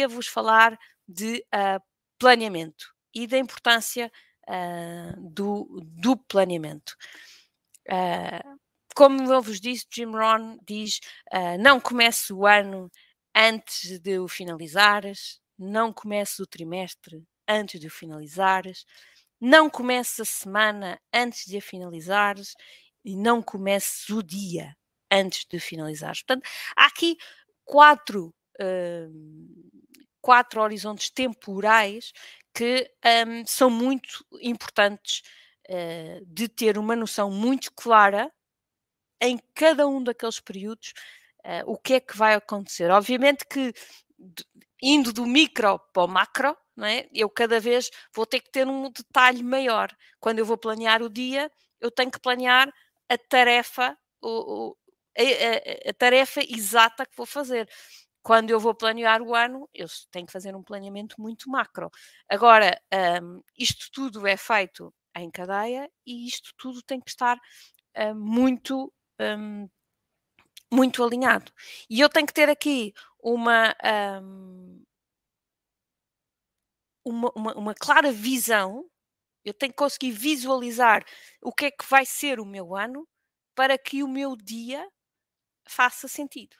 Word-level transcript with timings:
queria 0.00 0.08
vos 0.08 0.26
falar 0.26 0.78
de 1.06 1.44
uh, 1.54 1.82
planeamento 2.18 2.94
e 3.14 3.26
da 3.26 3.36
importância 3.36 4.10
uh, 4.48 5.30
do, 5.30 5.80
do 5.82 6.16
planeamento. 6.16 6.96
Uh, 7.86 8.58
como 8.94 9.30
eu 9.30 9.42
vos 9.42 9.60
disse, 9.60 9.86
Jim 9.92 10.12
Rohn 10.12 10.58
diz: 10.66 11.00
não 11.60 11.80
comece 11.80 12.32
o 12.32 12.44
ano 12.46 12.90
antes 13.34 13.98
de 14.00 14.18
o 14.18 14.28
finalizares, 14.28 15.40
não 15.58 15.92
comece 15.92 16.42
o 16.42 16.46
trimestre 16.46 17.24
antes 17.48 17.80
de 17.80 17.86
o 17.86 17.90
finalizares, 17.90 18.84
não 19.40 19.70
comece 19.70 20.22
a 20.22 20.24
semana 20.24 21.00
antes 21.14 21.46
de 21.46 21.56
a 21.56 21.62
finalizares 21.62 22.54
e 23.04 23.16
não 23.16 23.40
comece 23.40 24.12
o 24.12 24.22
dia 24.22 24.76
antes 25.10 25.46
de 25.48 25.58
finalizares. 25.58 26.22
Portanto, 26.22 26.46
há 26.76 26.86
aqui 26.86 27.16
quatro, 27.64 28.34
quatro 30.20 30.60
horizontes 30.60 31.10
temporais 31.10 32.12
que 32.54 32.90
um, 33.26 33.46
são 33.46 33.70
muito 33.70 34.24
importantes 34.40 35.22
uh, 35.68 36.24
de 36.26 36.48
ter 36.48 36.76
uma 36.76 36.96
noção 36.96 37.30
muito 37.30 37.72
clara 37.72 38.30
em 39.20 39.38
cada 39.54 39.86
um 39.86 40.02
daqueles 40.02 40.40
períodos 40.40 40.92
uh, 41.44 41.70
o 41.70 41.76
que 41.76 41.94
é 41.94 42.00
que 42.00 42.16
vai 42.16 42.34
acontecer. 42.34 42.90
Obviamente 42.90 43.44
que 43.46 43.72
indo 44.82 45.12
do 45.12 45.26
micro 45.26 45.78
para 45.92 46.04
o 46.04 46.08
macro, 46.08 46.56
não 46.76 46.86
é? 46.86 47.06
eu 47.12 47.28
cada 47.28 47.60
vez 47.60 47.90
vou 48.14 48.26
ter 48.26 48.40
que 48.40 48.50
ter 48.50 48.66
um 48.66 48.90
detalhe 48.90 49.42
maior. 49.42 49.94
Quando 50.18 50.38
eu 50.38 50.46
vou 50.46 50.56
planear 50.56 51.02
o 51.02 51.10
dia, 51.10 51.50
eu 51.80 51.90
tenho 51.90 52.10
que 52.10 52.20
planear 52.20 52.72
a 53.08 53.18
tarefa, 53.18 53.96
o, 54.22 54.28
o, 54.28 54.76
a, 55.18 55.22
a, 55.22 55.90
a, 55.90 55.92
tarefa 55.94 56.40
exata 56.40 57.04
que 57.04 57.16
vou 57.16 57.26
fazer. 57.26 57.68
Quando 58.22 58.50
eu 58.50 58.60
vou 58.60 58.74
planear 58.74 59.22
o 59.22 59.34
ano, 59.34 59.68
eu 59.74 59.86
tenho 60.10 60.26
que 60.26 60.32
fazer 60.32 60.54
um 60.54 60.62
planeamento 60.62 61.20
muito 61.20 61.48
macro. 61.48 61.90
Agora, 62.28 62.80
um, 63.22 63.42
isto 63.58 63.90
tudo 63.92 64.26
é 64.26 64.36
feito 64.36 64.92
em 65.16 65.30
cadeia 65.30 65.90
e 66.06 66.26
isto 66.26 66.52
tudo 66.56 66.82
tem 66.82 67.00
que 67.00 67.10
estar 67.10 67.36
uh, 67.96 68.14
muito 68.14 68.92
um, 69.20 69.68
muito 70.72 71.02
alinhado. 71.02 71.52
E 71.88 72.00
eu 72.00 72.08
tenho 72.08 72.26
que 72.26 72.32
ter 72.32 72.48
aqui 72.48 72.92
uma, 73.22 73.74
um, 74.22 74.82
uma, 77.04 77.54
uma, 77.54 77.74
clara 77.74 78.12
visão, 78.12 78.88
eu 79.44 79.54
tenho 79.54 79.72
que 79.72 79.78
conseguir 79.78 80.12
visualizar 80.12 81.04
o 81.42 81.52
que 81.52 81.66
é 81.66 81.70
que 81.70 81.84
vai 81.88 82.06
ser 82.06 82.38
o 82.40 82.46
meu 82.46 82.76
ano 82.76 83.06
para 83.54 83.76
que 83.78 84.02
o 84.02 84.08
meu 84.08 84.36
dia 84.36 84.88
faça 85.68 86.08
sentido. 86.08 86.56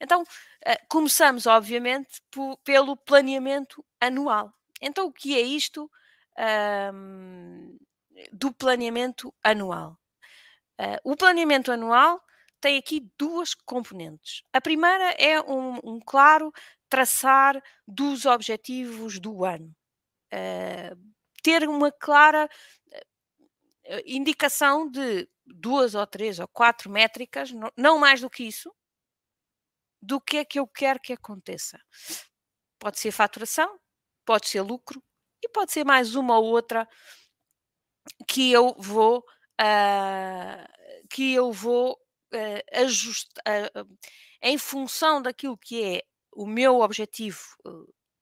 Então, 0.00 0.22
uh, 0.22 0.86
começamos, 0.88 1.46
obviamente, 1.46 2.20
pelo 2.64 2.96
planeamento 2.96 3.84
anual. 4.00 4.52
Então, 4.80 5.06
o 5.06 5.12
que 5.12 5.34
é 5.34 5.40
isto 5.40 5.90
um, 6.92 7.78
do 8.32 8.52
planeamento 8.52 9.32
anual? 9.42 9.98
Uh, 10.80 11.12
o 11.12 11.16
planeamento 11.16 11.72
anual 11.72 12.22
tem 12.60 12.76
aqui 12.76 13.08
duas 13.18 13.54
componentes. 13.54 14.42
A 14.52 14.60
primeira 14.60 15.10
é 15.12 15.40
um, 15.40 15.78
um 15.82 16.00
claro 16.00 16.52
traçar 16.88 17.62
dos 17.86 18.26
objetivos 18.26 19.18
do 19.18 19.44
ano. 19.44 19.74
Uh, 20.32 21.14
ter 21.42 21.68
uma 21.68 21.92
clara 21.92 22.48
indicação 24.04 24.90
de 24.90 25.28
duas 25.46 25.94
ou 25.94 26.06
três 26.06 26.38
ou 26.38 26.48
quatro 26.48 26.90
métricas, 26.90 27.52
não 27.76 27.98
mais 27.98 28.20
do 28.20 28.28
que 28.28 28.44
isso, 28.44 28.74
do 30.06 30.20
que 30.20 30.36
é 30.38 30.44
que 30.44 30.60
eu 30.60 30.66
quero 30.68 31.00
que 31.00 31.12
aconteça. 31.12 31.80
Pode 32.78 33.00
ser 33.00 33.10
faturação, 33.10 33.78
pode 34.24 34.48
ser 34.48 34.60
lucro 34.60 35.02
e 35.42 35.48
pode 35.48 35.72
ser 35.72 35.84
mais 35.84 36.14
uma 36.14 36.38
ou 36.38 36.46
outra 36.46 36.88
que 38.28 38.52
eu 38.52 38.74
vou 38.78 39.18
uh, 39.60 41.06
que 41.10 41.34
eu 41.34 41.50
vou 41.52 41.98
uh, 42.32 42.80
ajustar 42.80 43.42
uh, 43.74 43.98
em 44.40 44.56
função 44.56 45.20
daquilo 45.20 45.58
que 45.58 45.82
é 45.82 46.02
o 46.32 46.46
meu 46.46 46.80
objetivo, 46.80 47.40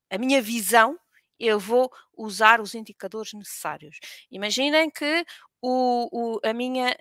a 0.09 0.16
minha 0.16 0.41
visão, 0.41 0.97
eu 1.37 1.59
vou 1.59 1.93
usar 2.16 2.61
os 2.61 2.72
indicadores 2.72 3.33
necessários. 3.33 3.99
Imaginem 4.31 4.89
que 4.89 5.27
o, 5.61 6.37
o, 6.37 6.41
a 6.45 6.53
minha, 6.53 6.97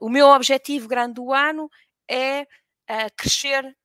o 0.00 0.08
meu 0.08 0.26
objetivo 0.26 0.88
grande 0.88 1.14
do 1.14 1.32
ano 1.32 1.70
é 2.10 2.44
crescer 3.16 3.76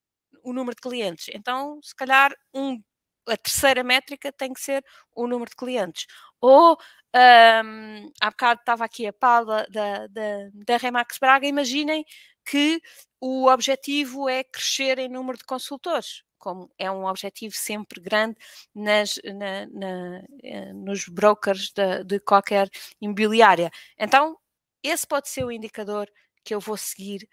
o 0.44 0.54
número 0.54 0.76
de 0.76 0.81
clientes. 0.81 1.30
Então, 1.34 1.80
se 1.81 1.96
calhar, 1.96 2.34
um, 2.54 2.81
a 3.28 3.38
terceira 3.38 3.84
métrica 3.84 4.31
tem 4.31 4.54
que 4.54 4.62
ser 4.62 4.84
o 5.16 5.28
número 5.28 5.50
de 5.50 5.56
clientes. 5.56 6.06
Ou 6.42 6.78
um, 7.16 8.12
há 8.22 8.30
bocado 8.30 8.59
estava 8.59 8.86
aqui 8.86 9.08
a 9.08 9.14
Paula 9.14 9.66
da, 9.70 10.08
da, 10.08 10.50
da 10.54 10.78
Remax 10.78 11.18
Braga, 11.20 11.48
imaginem 11.48 12.06
que 12.46 12.81
o 13.22 13.48
objetivo 13.48 14.28
é 14.28 14.44
crescer 14.44 15.00
em 15.00 15.08
número 15.08 15.38
de 15.38 15.46
consultores, 15.46 16.24
como 16.38 16.70
é 16.78 16.92
um 16.92 17.06
objetivo 17.06 17.56
sempre 17.56 18.02
grande 18.02 18.36
nas, 18.75 19.18
na, 19.24 19.66
na, 19.68 20.24
eh, 20.44 20.74
nos 20.74 21.08
brokers 21.08 21.72
de, 21.72 22.04
de, 22.04 22.20
qualquer 22.20 22.70
imobiliária. 23.00 23.72
Então, 23.98 24.38
esse 24.84 25.08
pode 25.08 25.30
ser 25.30 25.46
o 25.46 25.52
indicador 25.52 26.10
que 26.44 26.54
eu 26.54 26.60
vou 26.60 26.75
seguir 26.75 27.28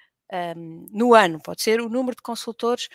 um, 0.56 0.86
no 0.90 1.14
ano, 1.14 1.40
pode 1.42 1.62
ser 1.62 1.80
o 1.80 1.88
número 1.88 2.16
de 2.16 2.22
consultores 2.22 2.88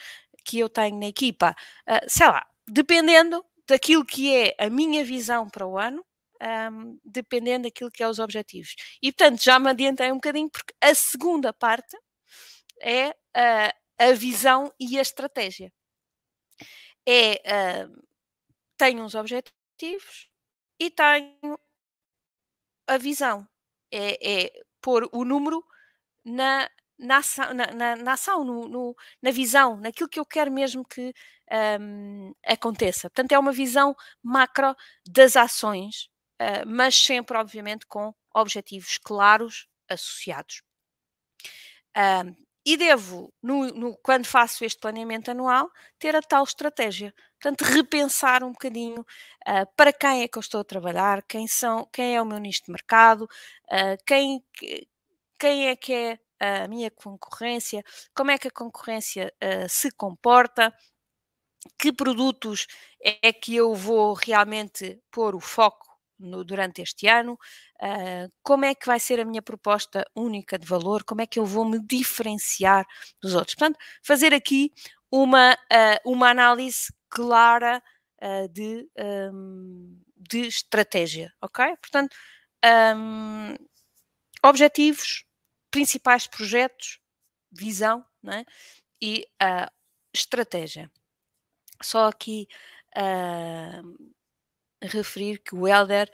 que 0.44 0.60
eu 0.60 0.70
tenho 0.70 1.00
na 1.00 1.08
equipa. 1.08 1.56
Uh, 1.88 2.06
sei 2.08 2.28
lá, 2.28 2.46
dependendo 2.68 3.44
daquilo 3.68 4.06
que 4.06 4.36
é 4.36 4.56
a 4.60 4.70
minha 4.70 5.04
visão 5.04 5.50
para 5.50 5.66
o 5.66 5.78
ano, 5.78 6.06
um, 6.72 7.00
dependendo 7.04 7.64
daquilo 7.64 7.92
que 7.92 8.04
é 8.04 8.08
os 8.08 8.20
objetivos. 8.20 8.76
E 9.02 9.12
portanto, 9.12 9.44
já 9.44 9.60
me 9.60 9.70
adiantei 9.70 10.12
um 10.12 10.16
bocadinho, 10.16 10.50
porque 10.50 10.74
a 10.82 10.94
segunda 10.94 11.52
parte 11.54 11.98
é 12.82 13.10
uh, 13.10 13.74
a 13.98 14.12
visão 14.14 14.72
e 14.80 14.98
a 14.98 15.02
estratégia. 15.02 15.72
É, 17.08 17.86
uh, 17.86 18.04
tenho 18.78 19.04
uns 19.04 19.16
objetivos 19.16 20.30
e 20.80 20.90
tenho 20.90 21.60
a 22.88 22.98
visão. 22.98 23.48
É, 23.92 24.46
é 24.46 24.52
pôr 24.82 25.08
o 25.12 25.24
número 25.24 25.64
na, 26.24 26.70
na 26.98 27.18
ação, 27.18 27.54
na, 27.54 27.68
na, 27.68 27.96
na 27.98 28.14
ação 28.14 28.44
no, 28.44 28.68
no, 28.68 28.96
na 29.22 29.32
visão, 29.32 29.78
naquilo 29.78 30.10
que 30.10 30.20
eu 30.20 30.26
quero 30.26 30.52
mesmo 30.52 30.86
que 30.86 31.14
um, 31.80 32.34
aconteça. 32.46 33.10
Portanto, 33.10 33.32
é 33.34 33.40
uma 33.40 33.52
visão 33.52 33.96
macro 34.24 34.76
das 35.08 35.36
ações 35.36 36.10
uh, 36.42 36.66
mas 36.68 36.96
sempre, 36.96 37.38
obviamente, 37.38 37.86
com 37.88 38.14
objetivos 38.34 38.98
claros 38.98 39.68
associados. 39.90 40.62
Uh, 41.96 42.36
e 42.66 42.78
devo, 42.78 43.32
no, 43.42 43.68
no, 43.68 43.98
quando 43.98 44.26
faço 44.26 44.66
este 44.66 44.80
planeamento 44.80 45.30
anual, 45.30 45.70
ter 46.00 46.16
a 46.16 46.22
tal 46.22 46.44
estratégia. 46.44 47.14
Portanto, 47.40 47.62
repensar 47.62 48.44
um 48.44 48.52
bocadinho 48.52 49.02
uh, 49.02 49.68
para 49.76 49.94
quem 49.94 50.24
é 50.24 50.28
que 50.28 50.38
eu 50.38 50.42
estou 50.42 50.62
a 50.62 50.64
trabalhar, 50.64 51.22
quem, 51.24 51.48
são, 51.48 51.88
quem 51.94 52.16
é 52.16 52.22
o 52.22 52.26
meu 52.26 52.40
nicho 52.40 52.64
de 52.66 52.72
mercado, 52.72 53.24
uh, 53.26 54.04
quem, 54.06 54.44
quem 55.38 55.68
é 55.68 55.76
que 55.76 55.94
é 55.94 56.20
a 56.40 56.68
minha 56.68 56.92
concorrência, 56.92 57.84
como 58.14 58.32
é 58.32 58.38
que 58.38 58.48
a 58.48 58.52
concorrência 58.52 59.34
uh, 59.44 59.70
se 59.70 59.92
comporta, 59.92 60.74
que 61.80 61.92
produtos 61.92 62.68
é 63.02 63.34
que 63.34 63.56
eu 63.56 63.74
vou 63.74 64.14
realmente 64.14 65.00
pôr 65.12 65.36
o 65.36 65.40
foco 65.40 65.88
no, 66.20 66.44
durante 66.44 66.82
este 66.82 67.08
ano, 67.08 67.34
uh, 67.34 68.32
como 68.44 68.66
é 68.66 68.76
que 68.76 68.86
vai 68.86 69.00
ser 69.00 69.20
a 69.20 69.26
minha 69.26 69.42
proposta 69.42 70.06
única 70.16 70.58
de 70.58 70.68
valor, 70.68 71.04
como 71.04 71.22
é 71.22 71.28
que 71.28 71.40
eu 71.40 71.46
vou 71.46 71.66
me 71.66 71.80
diferenciar 71.80 72.86
dos 73.22 73.34
outros. 73.34 73.56
Portanto, 73.56 73.80
fazer 74.04 74.34
aqui 74.34 74.72
uma, 75.12 75.54
uh, 75.54 76.12
uma 76.12 76.30
análise 76.30 76.94
clara 77.10 77.82
de, 78.52 78.90
um, 79.32 80.02
de 80.18 80.48
estratégia, 80.48 81.32
ok? 81.42 81.76
Portanto, 81.78 82.16
um, 82.96 83.56
objetivos, 84.44 85.25
principais 85.76 86.26
projetos, 86.26 87.02
visão 87.52 88.06
né? 88.24 88.46
e 89.02 89.28
estratégia. 90.14 90.90
Só 91.84 92.08
aqui 92.08 92.48
uh, 92.96 94.10
referir 94.82 95.40
que 95.40 95.54
o 95.54 95.68
Helder 95.68 96.10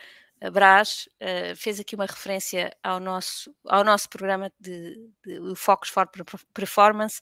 Brás 0.51 1.07
uh, 1.21 1.55
fez 1.55 1.79
aqui 1.79 1.93
uma 1.93 2.07
referência 2.07 2.75
ao 2.81 2.99
nosso, 2.99 3.55
ao 3.67 3.83
nosso 3.83 4.09
programa 4.09 4.51
de, 4.59 4.95
de 5.23 5.55
Focus 5.55 5.89
for 5.89 6.09
Performance 6.55 7.21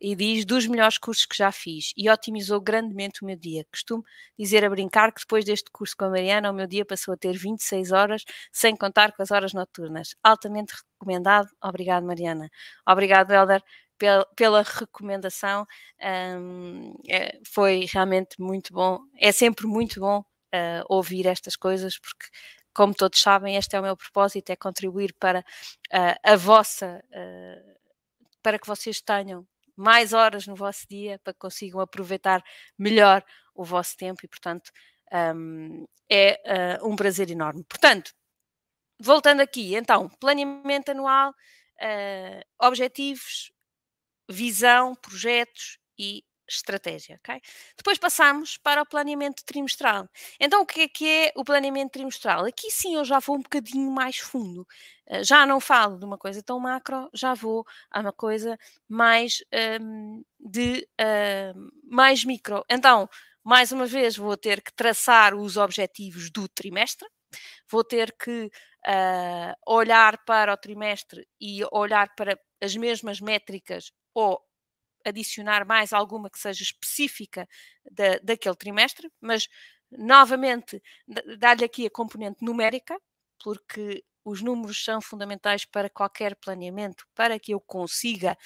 e 0.00 0.14
diz 0.14 0.44
dos 0.44 0.66
melhores 0.66 0.98
cursos 0.98 1.26
que 1.26 1.36
já 1.36 1.50
fiz 1.52 1.92
e 1.96 2.10
otimizou 2.10 2.60
grandemente 2.60 3.22
o 3.22 3.26
meu 3.26 3.36
dia. 3.36 3.64
Costumo 3.70 4.04
dizer 4.38 4.64
a 4.64 4.70
brincar 4.70 5.12
que 5.12 5.20
depois 5.20 5.44
deste 5.44 5.70
curso 5.70 5.96
com 5.96 6.06
a 6.06 6.10
Mariana, 6.10 6.50
o 6.50 6.54
meu 6.54 6.66
dia 6.66 6.84
passou 6.84 7.14
a 7.14 7.16
ter 7.16 7.36
26 7.36 7.92
horas, 7.92 8.24
sem 8.52 8.76
contar 8.76 9.12
com 9.12 9.22
as 9.22 9.30
horas 9.30 9.52
noturnas. 9.52 10.14
Altamente 10.22 10.74
recomendado. 10.74 11.48
Obrigado, 11.62 12.04
Mariana. 12.06 12.50
Obrigado, 12.86 13.32
Helder. 13.32 13.62
pela, 13.98 14.26
pela 14.36 14.62
recomendação. 14.62 15.66
Um, 16.02 16.94
é, 17.08 17.38
foi 17.46 17.86
realmente 17.90 18.40
muito 18.40 18.72
bom. 18.72 19.00
É 19.18 19.32
sempre 19.32 19.66
muito 19.66 20.00
bom 20.00 20.20
uh, 20.20 20.84
ouvir 20.88 21.26
estas 21.26 21.56
coisas, 21.56 21.98
porque, 21.98 22.26
como 22.74 22.94
todos 22.94 23.20
sabem, 23.20 23.56
este 23.56 23.76
é 23.76 23.80
o 23.80 23.82
meu 23.82 23.96
propósito: 23.96 24.50
é 24.50 24.56
contribuir 24.56 25.14
para 25.18 25.40
uh, 25.40 26.16
a 26.22 26.36
vossa. 26.36 27.02
Uh, 27.10 27.74
para 28.42 28.58
que 28.58 28.66
vocês 28.66 29.00
tenham 29.00 29.46
mais 29.76 30.12
horas 30.12 30.46
no 30.46 30.54
vosso 30.54 30.86
dia, 30.88 31.18
para 31.22 31.32
que 31.32 31.38
consigam 31.38 31.80
aproveitar 31.80 32.42
melhor 32.78 33.24
o 33.54 33.64
vosso 33.64 33.96
tempo 33.96 34.20
e, 34.24 34.28
portanto, 34.28 34.70
um, 35.34 35.84
é 36.10 36.78
um 36.82 36.96
prazer 36.96 37.30
enorme. 37.30 37.64
Portanto, 37.64 38.12
voltando 39.00 39.40
aqui, 39.40 39.74
então, 39.74 40.08
planeamento 40.20 40.90
anual, 40.90 41.30
uh, 41.30 42.66
objetivos, 42.66 43.52
visão, 44.30 44.94
projetos 44.94 45.78
e 45.98 46.24
estratégia, 46.48 47.18
ok? 47.22 47.40
Depois 47.76 47.98
passamos 47.98 48.56
para 48.58 48.82
o 48.82 48.86
planeamento 48.86 49.44
trimestral. 49.44 50.08
Então, 50.38 50.62
o 50.62 50.66
que 50.66 50.82
é 50.82 50.88
que 50.88 51.08
é 51.08 51.32
o 51.36 51.44
planeamento 51.44 51.92
trimestral? 51.92 52.44
Aqui 52.44 52.70
sim 52.70 52.94
eu 52.96 53.04
já 53.04 53.18
vou 53.18 53.36
um 53.36 53.42
bocadinho 53.42 53.90
mais 53.90 54.18
fundo. 54.18 54.66
Uh, 55.08 55.24
já 55.24 55.46
não 55.46 55.60
falo 55.60 55.98
de 55.98 56.04
uma 56.04 56.18
coisa 56.18 56.42
tão 56.42 56.58
macro, 56.60 57.08
já 57.14 57.34
vou 57.34 57.66
a 57.90 58.00
uma 58.00 58.12
coisa 58.12 58.58
mais 58.88 59.42
um, 59.80 60.22
de 60.40 60.86
uh, 61.00 61.70
mais 61.84 62.24
micro. 62.24 62.64
Então, 62.70 63.08
mais 63.42 63.72
uma 63.72 63.86
vez, 63.86 64.16
vou 64.16 64.36
ter 64.36 64.62
que 64.62 64.72
traçar 64.72 65.34
os 65.34 65.56
objetivos 65.56 66.30
do 66.30 66.48
trimestre, 66.48 67.06
vou 67.70 67.84
ter 67.84 68.12
que 68.12 68.50
uh, 68.86 69.54
olhar 69.66 70.24
para 70.24 70.52
o 70.52 70.56
trimestre 70.56 71.26
e 71.40 71.62
olhar 71.72 72.14
para 72.14 72.38
as 72.62 72.74
mesmas 72.76 73.20
métricas 73.20 73.92
ou 74.14 74.40
adicionar 75.04 75.66
mais 75.66 75.92
alguma 75.92 76.30
que 76.30 76.38
seja 76.38 76.62
específica 76.62 77.48
da, 77.90 78.18
daquele 78.22 78.56
trimestre, 78.56 79.10
mas 79.20 79.48
novamente 79.90 80.82
dar-lhe 81.38 81.64
aqui 81.64 81.86
a 81.86 81.90
componente 81.90 82.44
numérica, 82.44 82.98
porque 83.42 84.04
os 84.24 84.40
números 84.40 84.82
são 84.82 85.00
fundamentais 85.00 85.64
para 85.64 85.90
qualquer 85.90 86.34
planeamento, 86.36 87.06
para 87.14 87.38
que 87.38 87.52
eu 87.52 87.60
consiga 87.60 88.36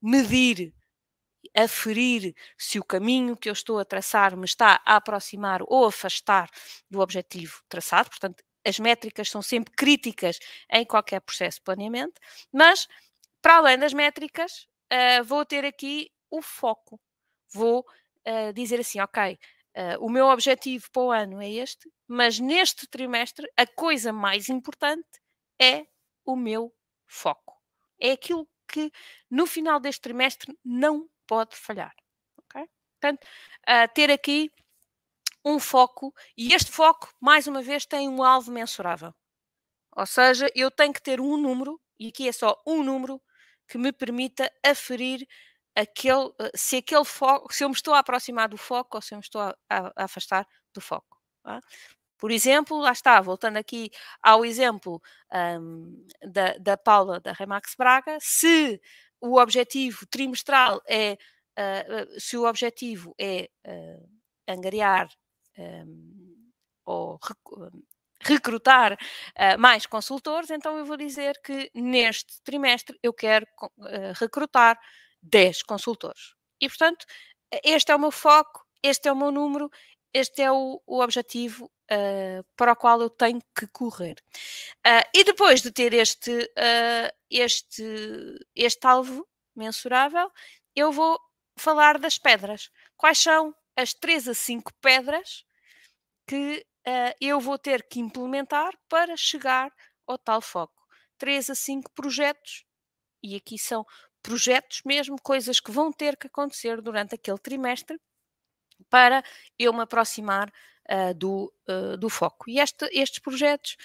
medir, 0.00 0.72
aferir 1.56 2.34
se 2.56 2.78
o 2.78 2.84
caminho 2.84 3.36
que 3.36 3.48
eu 3.48 3.52
estou 3.52 3.78
a 3.78 3.84
traçar 3.84 4.36
me 4.36 4.44
está 4.44 4.80
a 4.86 4.96
aproximar 4.96 5.60
ou 5.66 5.86
afastar 5.86 6.48
do 6.88 7.00
objetivo 7.00 7.62
traçado. 7.68 8.08
Portanto, 8.10 8.42
as 8.66 8.78
métricas 8.78 9.28
são 9.28 9.42
sempre 9.42 9.74
críticas 9.74 10.38
em 10.70 10.84
qualquer 10.84 11.20
processo 11.20 11.58
de 11.58 11.64
planeamento, 11.64 12.20
mas 12.52 12.88
para 13.42 13.56
além 13.56 13.78
das 13.78 13.92
métricas, 13.92 14.66
uh, 14.94 15.24
vou 15.24 15.44
ter 15.44 15.64
aqui 15.64 16.10
o 16.30 16.40
foco. 16.40 17.00
Vou 17.52 17.86
uh, 18.26 18.52
dizer 18.52 18.80
assim, 18.80 19.00
ok, 19.00 19.38
uh, 19.76 20.04
o 20.04 20.08
meu 20.08 20.26
objetivo 20.26 20.90
para 20.92 21.02
o 21.02 21.10
ano 21.10 21.42
é 21.42 21.50
este, 21.50 21.90
mas 22.06 22.38
neste 22.38 22.86
trimestre 22.86 23.50
a 23.56 23.66
coisa 23.66 24.12
mais 24.12 24.48
importante 24.48 25.20
é 25.60 25.86
o 26.24 26.36
meu 26.36 26.72
foco. 27.06 27.60
É 27.98 28.12
aquilo 28.12 28.48
que 28.68 28.90
no 29.30 29.46
final 29.46 29.80
deste 29.80 30.00
trimestre 30.00 30.56
não 30.64 31.08
pode 31.26 31.56
falhar. 31.56 31.94
Okay? 32.38 32.68
Portanto, 33.00 33.26
ter 33.94 34.10
aqui 34.10 34.50
um 35.44 35.60
foco 35.60 36.14
e 36.36 36.54
este 36.54 36.72
foco, 36.72 37.14
mais 37.20 37.46
uma 37.46 37.62
vez, 37.62 37.86
tem 37.86 38.08
um 38.08 38.22
alvo 38.22 38.50
mensurável. 38.50 39.14
Ou 39.96 40.06
seja, 40.06 40.50
eu 40.54 40.70
tenho 40.70 40.92
que 40.92 41.02
ter 41.02 41.20
um 41.20 41.36
número, 41.36 41.80
e 41.98 42.08
aqui 42.08 42.28
é 42.28 42.32
só 42.32 42.60
um 42.66 42.82
número, 42.82 43.20
que 43.74 43.78
me 43.78 43.92
permita 43.92 44.48
aferir 44.64 45.26
aquele, 45.74 46.32
eh, 46.38 46.52
se 46.54 46.76
aquele 46.76 47.04
foco, 47.04 47.52
se 47.52 47.64
eu 47.64 47.68
me 47.68 47.74
estou 47.74 47.92
a 47.92 47.98
aproximar 47.98 48.48
do 48.48 48.56
foco 48.56 48.96
ou 48.96 49.02
se 49.02 49.12
eu 49.14 49.18
me 49.18 49.22
estou 49.24 49.40
a, 49.40 49.52
a, 49.68 50.04
afastar 50.04 50.46
do 50.72 50.80
foco. 50.80 51.18
Tá? 51.42 51.60
Por 52.16 52.30
exemplo, 52.30 52.78
lá 52.78 52.92
está, 52.92 53.20
voltando 53.20 53.56
aqui 53.56 53.90
ao 54.22 54.44
exemplo 54.44 55.02
um, 55.60 56.06
da, 56.24 56.56
da 56.58 56.76
Paula 56.76 57.18
da 57.18 57.32
Remax 57.32 57.74
Braga, 57.76 58.16
se 58.20 58.80
o 59.20 59.40
objetivo 59.40 60.06
trimestral 60.06 60.80
é, 60.86 61.18
uh, 61.58 62.20
se 62.20 62.36
o 62.36 62.46
objetivo 62.46 63.12
é 63.18 63.50
uh, 63.66 64.08
angariar 64.46 65.08
um, 65.58 66.52
ou 66.84 67.18
recrutar 68.24 68.94
uh, 68.94 69.58
mais 69.58 69.86
consultores, 69.86 70.50
então 70.50 70.78
eu 70.78 70.84
vou 70.84 70.96
dizer 70.96 71.40
que 71.42 71.70
neste 71.74 72.42
trimestre 72.42 72.98
eu 73.02 73.12
quero 73.12 73.46
uh, 73.62 74.12
recrutar 74.18 74.78
10 75.22 75.62
consultores. 75.62 76.34
E, 76.60 76.68
portanto, 76.68 77.04
este 77.64 77.92
é 77.92 77.96
o 77.96 77.98
meu 77.98 78.10
foco, 78.10 78.64
este 78.82 79.08
é 79.08 79.12
o 79.12 79.16
meu 79.16 79.30
número, 79.30 79.70
este 80.12 80.42
é 80.42 80.50
o, 80.50 80.80
o 80.86 81.00
objetivo 81.00 81.70
uh, 81.90 82.44
para 82.56 82.72
o 82.72 82.76
qual 82.76 83.00
eu 83.00 83.10
tenho 83.10 83.40
que 83.56 83.66
correr. 83.68 84.16
e 85.14 85.24
depois 85.24 85.62
de 85.62 85.70
ter 85.70 85.92
este, 85.92 86.50
este, 87.30 88.38
este 88.54 88.86
alvo 88.86 89.26
mensurável, 89.56 90.30
eu 90.74 90.92
vou 90.92 91.18
falar 91.56 91.98
das 91.98 92.18
pedras. 92.18 92.70
Quais 92.96 93.18
são 93.18 93.54
as 93.76 93.94
3 93.94 94.28
a 94.28 94.34
5 94.34 94.72
pedras 94.80 95.44
que 96.26 96.64
uh, 96.86 97.14
eu 97.20 97.40
vou 97.40 97.58
ter 97.58 97.86
que 97.88 98.00
implementar 98.00 98.72
para 98.88 99.16
chegar 99.16 99.72
ao 100.06 100.18
tal 100.18 100.40
foco. 100.40 100.82
3 101.18 101.50
a 101.50 101.54
5 101.54 101.90
projetos, 101.92 102.64
e 103.22 103.36
aqui 103.36 103.58
são 103.58 103.86
projetos 104.22 104.82
mesmo, 104.84 105.16
coisas 105.22 105.60
que 105.60 105.70
vão 105.70 105.92
ter 105.92 106.16
que 106.16 106.26
acontecer 106.26 106.80
durante 106.80 107.14
aquele 107.14 107.38
trimestre 107.38 107.98
para 108.90 109.22
eu 109.58 109.72
me 109.72 109.82
aproximar 109.82 110.52
uh, 110.90 111.14
do, 111.14 111.52
uh, 111.68 111.96
do 111.96 112.08
foco. 112.08 112.50
E 112.50 112.58
este, 112.58 112.86
estes 112.92 113.18
projetos 113.20 113.76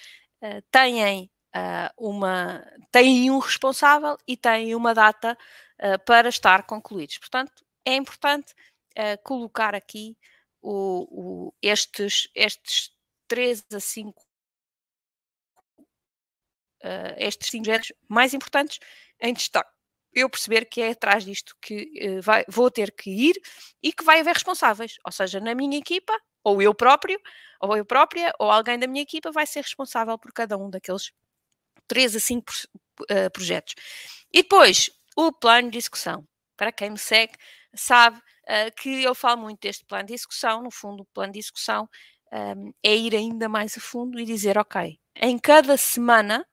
têm, 0.71 1.29
uma, 1.97 2.65
têm 2.93 3.29
um 3.29 3.39
responsável 3.39 4.17
e 4.25 4.37
têm 4.37 4.73
uma 4.73 4.93
data 4.93 5.37
para 6.05 6.29
estar 6.29 6.63
concluídos. 6.63 7.17
Portanto, 7.17 7.65
é 7.85 7.95
importante 7.95 8.55
colocar 9.21 9.75
aqui 9.75 10.15
o, 10.61 11.49
o, 11.49 11.53
estes, 11.61 12.27
estes 12.35 12.91
3 13.27 13.63
a 13.73 13.79
5 13.79 14.29
uh, 16.83 17.15
estes 17.17 17.49
5 17.49 17.63
projetos 17.63 17.93
mais 18.07 18.33
importantes 18.33 18.79
em 19.21 19.33
destaque. 19.33 19.69
Eu 20.13 20.29
perceber 20.29 20.65
que 20.65 20.81
é 20.81 20.91
atrás 20.91 21.23
disto 21.23 21.55
que 21.61 22.17
uh, 22.17 22.21
vai, 22.21 22.43
vou 22.47 22.71
ter 22.71 22.91
que 22.91 23.09
ir 23.09 23.39
e 23.81 23.93
que 23.93 24.03
vai 24.03 24.19
haver 24.19 24.33
responsáveis, 24.33 24.97
ou 25.05 25.11
seja, 25.11 25.39
na 25.39 25.53
minha 25.53 25.77
equipa, 25.77 26.13
ou 26.43 26.61
eu 26.61 26.73
próprio, 26.73 27.19
ou 27.61 27.75
eu 27.77 27.85
própria, 27.85 28.33
ou 28.39 28.49
alguém 28.49 28.79
da 28.79 28.87
minha 28.87 29.03
equipa 29.03 29.31
vai 29.31 29.45
ser 29.45 29.61
responsável 29.61 30.17
por 30.17 30.31
cada 30.33 30.57
um 30.57 30.69
daqueles 30.69 31.11
3 31.87 32.15
a 32.15 32.19
5 32.19 32.51
uh, 33.01 33.31
projetos. 33.31 33.75
E 34.33 34.41
depois, 34.41 34.89
o 35.15 35.31
plano 35.31 35.69
de 35.69 35.77
execução. 35.77 36.27
Para 36.57 36.71
quem 36.71 36.91
me 36.91 36.97
segue, 36.97 37.33
sabe 37.75 38.21
uh, 38.49 38.71
que 38.75 39.03
eu 39.03 39.13
falo 39.13 39.43
muito 39.43 39.59
deste 39.61 39.85
plano 39.85 40.07
de 40.07 40.13
execução. 40.13 40.61
No 40.61 40.71
fundo, 40.71 41.03
o 41.03 41.05
plano 41.13 41.33
de 41.33 41.39
execução 41.39 41.87
um, 42.33 42.73
é 42.83 42.95
ir 42.95 43.15
ainda 43.15 43.47
mais 43.47 43.77
a 43.77 43.81
fundo 43.81 44.19
e 44.19 44.25
dizer, 44.25 44.57
ok, 44.57 44.99
em 45.15 45.37
cada 45.37 45.77
semana, 45.77 46.45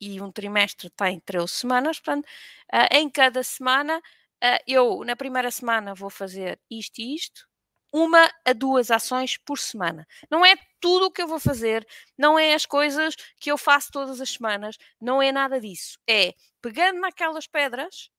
e 0.00 0.20
um 0.20 0.32
trimestre 0.32 0.90
tem 0.90 1.20
13 1.20 1.48
semanas, 1.48 2.00
portanto, 2.00 2.26
uh, 2.72 2.96
em 2.96 3.08
cada 3.10 3.42
semana, 3.42 3.98
uh, 3.98 4.58
eu 4.66 5.04
na 5.04 5.16
primeira 5.16 5.50
semana 5.50 5.94
vou 5.94 6.10
fazer 6.10 6.60
isto 6.70 7.00
e 7.00 7.14
isto, 7.14 7.46
uma 7.92 8.30
a 8.46 8.52
duas 8.54 8.90
ações 8.90 9.36
por 9.36 9.58
semana. 9.58 10.06
Não 10.30 10.44
é 10.44 10.56
tudo 10.80 11.06
o 11.06 11.10
que 11.10 11.22
eu 11.22 11.28
vou 11.28 11.38
fazer, 11.38 11.86
não 12.16 12.38
é 12.38 12.54
as 12.54 12.64
coisas 12.64 13.14
que 13.38 13.52
eu 13.52 13.58
faço 13.58 13.90
todas 13.92 14.20
as 14.20 14.30
semanas, 14.30 14.78
não 15.00 15.20
é 15.20 15.30
nada 15.30 15.60
disso. 15.60 15.98
É 16.08 16.34
pegando 16.62 17.00
naquelas 17.00 17.46
pedras 17.46 18.10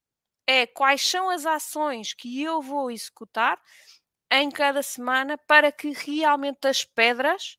é 0.48 0.68
quais 0.68 1.08
são 1.08 1.30
as 1.30 1.46
ações 1.46 2.14
que 2.14 2.42
eu 2.42 2.62
vou 2.62 2.92
executar 2.92 3.62
em 4.32 4.50
cada 4.50 4.82
semana 4.82 5.38
para 5.38 5.72
que 5.72 5.92
realmente 5.92 6.68
as 6.68 6.84
pedras 6.84 7.58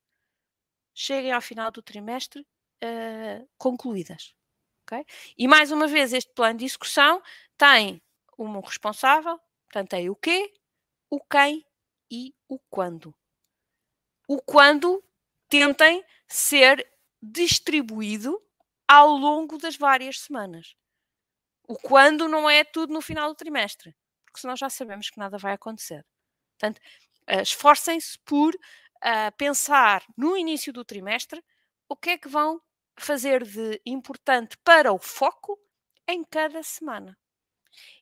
cheguem 0.93 1.31
ao 1.31 1.41
final 1.41 1.71
do 1.71 1.81
trimestre 1.81 2.41
uh, 2.41 3.49
concluídas. 3.57 4.33
Okay? 4.83 5.05
E 5.37 5.47
mais 5.47 5.71
uma 5.71 5.87
vez, 5.87 6.13
este 6.13 6.31
plano 6.33 6.59
de 6.59 6.65
execução 6.65 7.21
tem 7.57 8.01
um 8.37 8.59
responsável, 8.59 9.39
portanto, 9.65 9.89
tem 9.89 10.09
o 10.09 10.15
quê, 10.15 10.53
o 11.09 11.19
quem 11.19 11.65
e 12.11 12.35
o 12.47 12.59
quando. 12.69 13.15
O 14.27 14.41
quando 14.41 15.03
tentem 15.47 16.03
ser 16.27 16.87
distribuído 17.21 18.41
ao 18.87 19.09
longo 19.09 19.57
das 19.57 19.75
várias 19.75 20.19
semanas. 20.19 20.75
O 21.67 21.75
quando 21.75 22.27
não 22.27 22.49
é 22.49 22.63
tudo 22.63 22.93
no 22.93 23.01
final 23.01 23.29
do 23.29 23.35
trimestre, 23.35 23.95
porque 24.25 24.39
senão 24.39 24.55
já 24.55 24.69
sabemos 24.69 25.09
que 25.09 25.19
nada 25.19 25.37
vai 25.37 25.53
acontecer. 25.53 26.05
Portanto, 26.57 26.79
uh, 27.29 27.41
esforcem-se 27.41 28.17
por 28.25 28.53
uh, 28.53 29.31
pensar 29.37 30.03
no 30.17 30.37
início 30.37 30.71
do 30.71 30.85
trimestre 30.85 31.43
o 31.89 31.95
que 31.95 32.11
é 32.11 32.17
que 32.17 32.27
vão 32.27 32.61
fazer 32.97 33.43
de 33.43 33.81
importante 33.85 34.57
para 34.63 34.93
o 34.93 34.99
foco 34.99 35.59
em 36.07 36.23
cada 36.23 36.63
semana. 36.63 37.17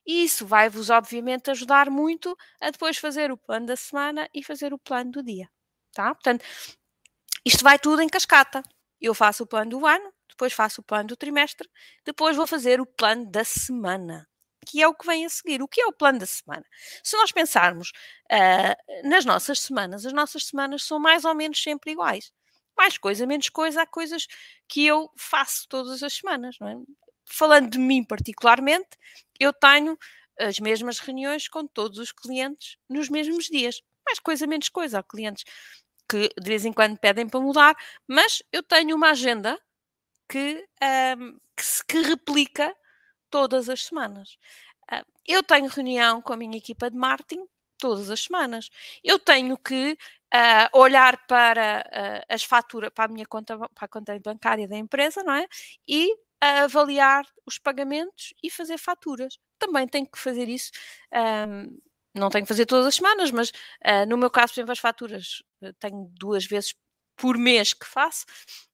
E 0.06 0.24
isso 0.24 0.46
vai-vos, 0.46 0.90
obviamente, 0.90 1.50
ajudar 1.50 1.90
muito 1.90 2.36
a 2.60 2.70
depois 2.70 2.96
fazer 2.96 3.32
o 3.32 3.36
plano 3.36 3.66
da 3.66 3.76
semana 3.76 4.28
e 4.32 4.42
fazer 4.42 4.72
o 4.72 4.78
plano 4.78 5.10
do 5.10 5.22
dia. 5.22 5.50
Tá? 5.92 6.14
Portanto, 6.14 6.44
isto 7.44 7.64
vai 7.64 7.78
tudo 7.78 8.00
em 8.02 8.08
cascata. 8.08 8.62
Eu 9.00 9.14
faço 9.14 9.42
o 9.42 9.46
plano 9.46 9.70
do 9.70 9.86
ano, 9.86 10.12
depois 10.28 10.52
faço 10.52 10.80
o 10.80 10.84
plano 10.84 11.08
do 11.08 11.16
trimestre, 11.16 11.68
depois 12.04 12.36
vou 12.36 12.46
fazer 12.46 12.80
o 12.80 12.86
plano 12.86 13.30
da 13.30 13.44
semana, 13.44 14.28
que 14.66 14.82
é 14.82 14.88
o 14.88 14.94
que 14.94 15.06
vem 15.06 15.24
a 15.24 15.28
seguir. 15.28 15.62
O 15.62 15.68
que 15.68 15.80
é 15.80 15.86
o 15.86 15.92
plano 15.92 16.18
da 16.18 16.26
semana? 16.26 16.64
Se 17.02 17.16
nós 17.16 17.30
pensarmos 17.32 17.90
uh, 18.32 19.08
nas 19.08 19.24
nossas 19.24 19.60
semanas, 19.60 20.04
as 20.06 20.12
nossas 20.12 20.46
semanas 20.46 20.82
são 20.84 20.98
mais 20.98 21.24
ou 21.24 21.34
menos 21.34 21.62
sempre 21.62 21.92
iguais. 21.92 22.32
Mais 22.76 22.98
coisa, 22.98 23.26
menos 23.26 23.48
coisa, 23.48 23.82
há 23.82 23.86
coisas 23.86 24.26
que 24.68 24.84
eu 24.84 25.10
faço 25.16 25.66
todas 25.68 26.02
as 26.02 26.14
semanas, 26.14 26.56
é? 26.60 26.74
Falando 27.26 27.70
de 27.70 27.78
mim 27.78 28.04
particularmente, 28.04 28.88
eu 29.38 29.52
tenho 29.52 29.96
as 30.38 30.58
mesmas 30.58 30.98
reuniões 30.98 31.48
com 31.48 31.66
todos 31.66 31.98
os 31.98 32.12
clientes 32.12 32.76
nos 32.88 33.08
mesmos 33.08 33.46
dias. 33.46 33.80
Mais 34.04 34.18
coisa, 34.18 34.46
menos 34.46 34.68
coisa. 34.68 34.98
Há 34.98 35.02
clientes 35.02 35.44
que 36.08 36.28
de 36.40 36.48
vez 36.48 36.64
em 36.64 36.72
quando 36.72 36.98
pedem 36.98 37.28
para 37.28 37.40
mudar, 37.40 37.76
mas 38.06 38.42
eu 38.52 38.62
tenho 38.62 38.94
uma 38.96 39.10
agenda 39.10 39.58
que, 40.28 40.66
um, 41.18 41.38
que, 41.56 41.64
se, 41.64 41.84
que 41.84 42.00
replica 42.02 42.74
todas 43.30 43.68
as 43.68 43.84
semanas. 43.84 44.38
Uh, 44.92 45.04
eu 45.26 45.42
tenho 45.42 45.66
reunião 45.68 46.22
com 46.22 46.32
a 46.32 46.36
minha 46.36 46.56
equipa 46.56 46.90
de 46.90 46.96
marketing 46.96 47.46
todas 47.78 48.10
as 48.10 48.20
semanas. 48.20 48.70
Eu 49.02 49.18
tenho 49.18 49.56
que 49.58 49.92
uh, 49.92 50.78
olhar 50.78 51.26
para 51.26 51.84
uh, 51.86 52.32
as 52.32 52.44
faturas, 52.44 52.90
para 52.94 53.06
a 53.06 53.08
minha 53.08 53.26
conta, 53.26 53.58
para 53.58 53.68
a 53.76 53.88
conta 53.88 54.18
bancária 54.20 54.68
da 54.68 54.76
empresa, 54.76 55.22
não 55.22 55.34
é? 55.34 55.46
E 55.88 56.16
avaliar 56.40 57.26
os 57.46 57.58
pagamentos 57.58 58.34
e 58.42 58.50
fazer 58.50 58.76
faturas. 58.78 59.38
Também 59.58 59.88
tenho 59.88 60.06
que 60.06 60.18
fazer 60.18 60.48
isso. 60.48 60.70
Um, 61.48 61.80
não 62.14 62.28
tenho 62.28 62.44
que 62.44 62.48
fazer 62.48 62.66
todas 62.66 62.86
as 62.86 62.96
semanas, 62.96 63.30
mas 63.30 63.50
no 64.06 64.18
meu 64.18 64.30
caso, 64.30 64.52
por 64.52 64.60
exemplo, 64.60 64.72
as 64.72 64.78
faturas 64.78 65.42
tenho 65.80 66.06
duas 66.12 66.44
vezes 66.44 66.74
por 67.16 67.38
mês 67.38 67.72
que 67.72 67.86
faço, 67.86 68.26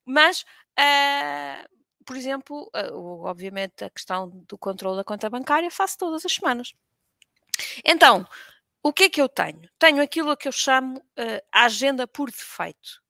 mas 0.04 0.44
Uh, 0.78 1.68
por 2.04 2.16
exemplo, 2.16 2.70
uh, 2.74 3.24
obviamente 3.24 3.84
a 3.84 3.90
questão 3.90 4.28
do 4.28 4.58
controle 4.58 4.96
da 4.96 5.04
conta 5.04 5.30
bancária 5.30 5.70
faço 5.70 5.98
todas 5.98 6.24
as 6.24 6.32
semanas. 6.32 6.74
Então, 7.84 8.26
o 8.82 8.92
que 8.92 9.04
é 9.04 9.10
que 9.10 9.20
eu 9.20 9.28
tenho? 9.28 9.68
Tenho 9.78 10.02
aquilo 10.02 10.36
que 10.36 10.48
eu 10.48 10.52
chamo 10.52 10.98
uh, 10.98 11.46
a 11.52 11.64
agenda 11.64 12.06
por 12.06 12.30
defeito, 12.30 13.02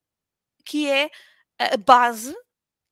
que 0.64 0.90
é 0.90 1.10
a 1.58 1.76
base 1.76 2.36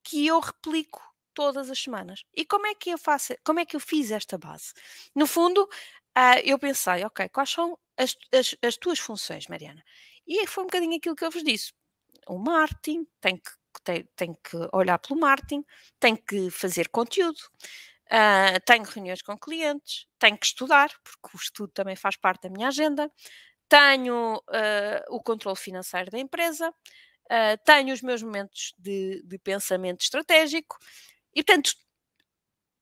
que 0.03 0.27
eu 0.27 0.39
replico 0.41 1.03
todas 1.35 1.71
as 1.71 1.79
semanas. 1.79 2.25
E 2.35 2.45
como 2.45 2.67
é 2.67 2.75
que 2.75 2.91
eu 2.91 2.99
faço? 2.99 3.35
Como 3.45 3.61
é 3.61 3.67
que 3.67 3.77
eu 3.77 3.81
fiz 3.81 4.11
esta 4.11 4.39
base? 4.39 4.73
No 5.15 5.27
fundo, 5.27 5.63
uh, 5.63 6.41
eu 6.45 6.59
pensei, 6.59 7.05
ok, 7.05 7.29
quais 7.29 7.51
são 7.51 7.79
as, 7.97 8.17
as, 8.33 8.57
as 8.63 8.77
tuas 8.77 8.99
funções, 8.99 9.47
Mariana? 9.47 9.85
E 10.27 10.47
foi 10.47 10.65
um 10.65 10.67
bocadinho 10.67 10.97
aquilo 10.97 11.17
que 11.17 11.25
eu 11.25 11.31
vos 11.31 11.43
disse. 11.43 11.73
O 12.27 12.39
marketing 12.39 13.07
tem 13.21 13.37
que 13.37 13.51
tem, 13.82 14.04
tem 14.16 14.35
que 14.35 14.56
olhar 14.73 14.99
pelo 14.99 15.18
marketing, 15.20 15.64
tem 15.99 16.16
que 16.16 16.50
fazer 16.50 16.88
conteúdo, 16.88 17.38
uh, 18.06 18.61
tenho 18.64 18.85
reuniões 18.85 19.23
com 19.23 19.37
clientes, 19.38 20.06
tenho 20.18 20.37
que 20.38 20.47
estudar, 20.47 20.90
porque 21.02 21.37
o 21.37 21.40
estudo 21.40 21.73
também 21.73 21.97
faz 21.97 22.16
parte 22.16 22.42
da 22.42 22.50
minha 22.50 22.68
agenda, 22.68 23.11
tenho 23.68 24.37
uh, 24.37 25.14
o 25.14 25.23
controle 25.23 25.56
financeiro 25.56 26.11
da 26.11 26.18
empresa, 26.18 26.70
uh, 26.70 27.64
tenho 27.64 27.92
os 27.92 28.02
meus 28.02 28.23
momentos 28.23 28.75
de, 28.78 29.23
de 29.25 29.38
pensamento 29.38 30.02
estratégico 30.02 30.78
e, 31.35 31.42
portanto, 31.42 31.73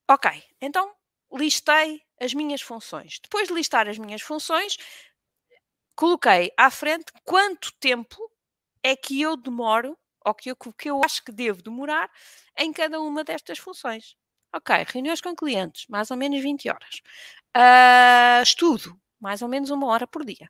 ok, 0.09 0.43
então 0.61 0.95
listei 1.33 2.01
as 2.19 2.33
minhas 2.33 2.61
funções. 2.61 3.19
Depois 3.21 3.47
de 3.47 3.53
listar 3.53 3.87
as 3.87 3.97
minhas 3.97 4.21
funções, 4.21 4.77
coloquei 5.95 6.51
à 6.57 6.71
frente 6.71 7.11
quanto 7.23 7.73
tempo 7.79 8.17
é 8.81 8.95
que 8.95 9.21
eu 9.21 9.35
demoro 9.35 9.97
ou 10.25 10.33
que 10.33 10.51
eu, 10.51 10.55
que 10.55 10.89
eu 10.89 11.01
acho 11.03 11.23
que 11.23 11.31
devo 11.31 11.61
demorar 11.61 12.09
em 12.57 12.71
cada 12.73 12.99
uma 12.99 13.23
destas 13.23 13.57
funções. 13.57 14.15
Ok, 14.53 14.75
reuniões 14.87 15.21
com 15.21 15.35
clientes, 15.35 15.85
mais 15.87 16.09
ou 16.09 16.17
menos 16.17 16.41
20 16.41 16.69
horas. 16.69 17.01
Uh, 17.55 18.41
estudo, 18.41 18.99
mais 19.19 19.41
ou 19.41 19.47
menos 19.47 19.69
uma 19.69 19.87
hora 19.87 20.07
por 20.07 20.25
dia. 20.25 20.49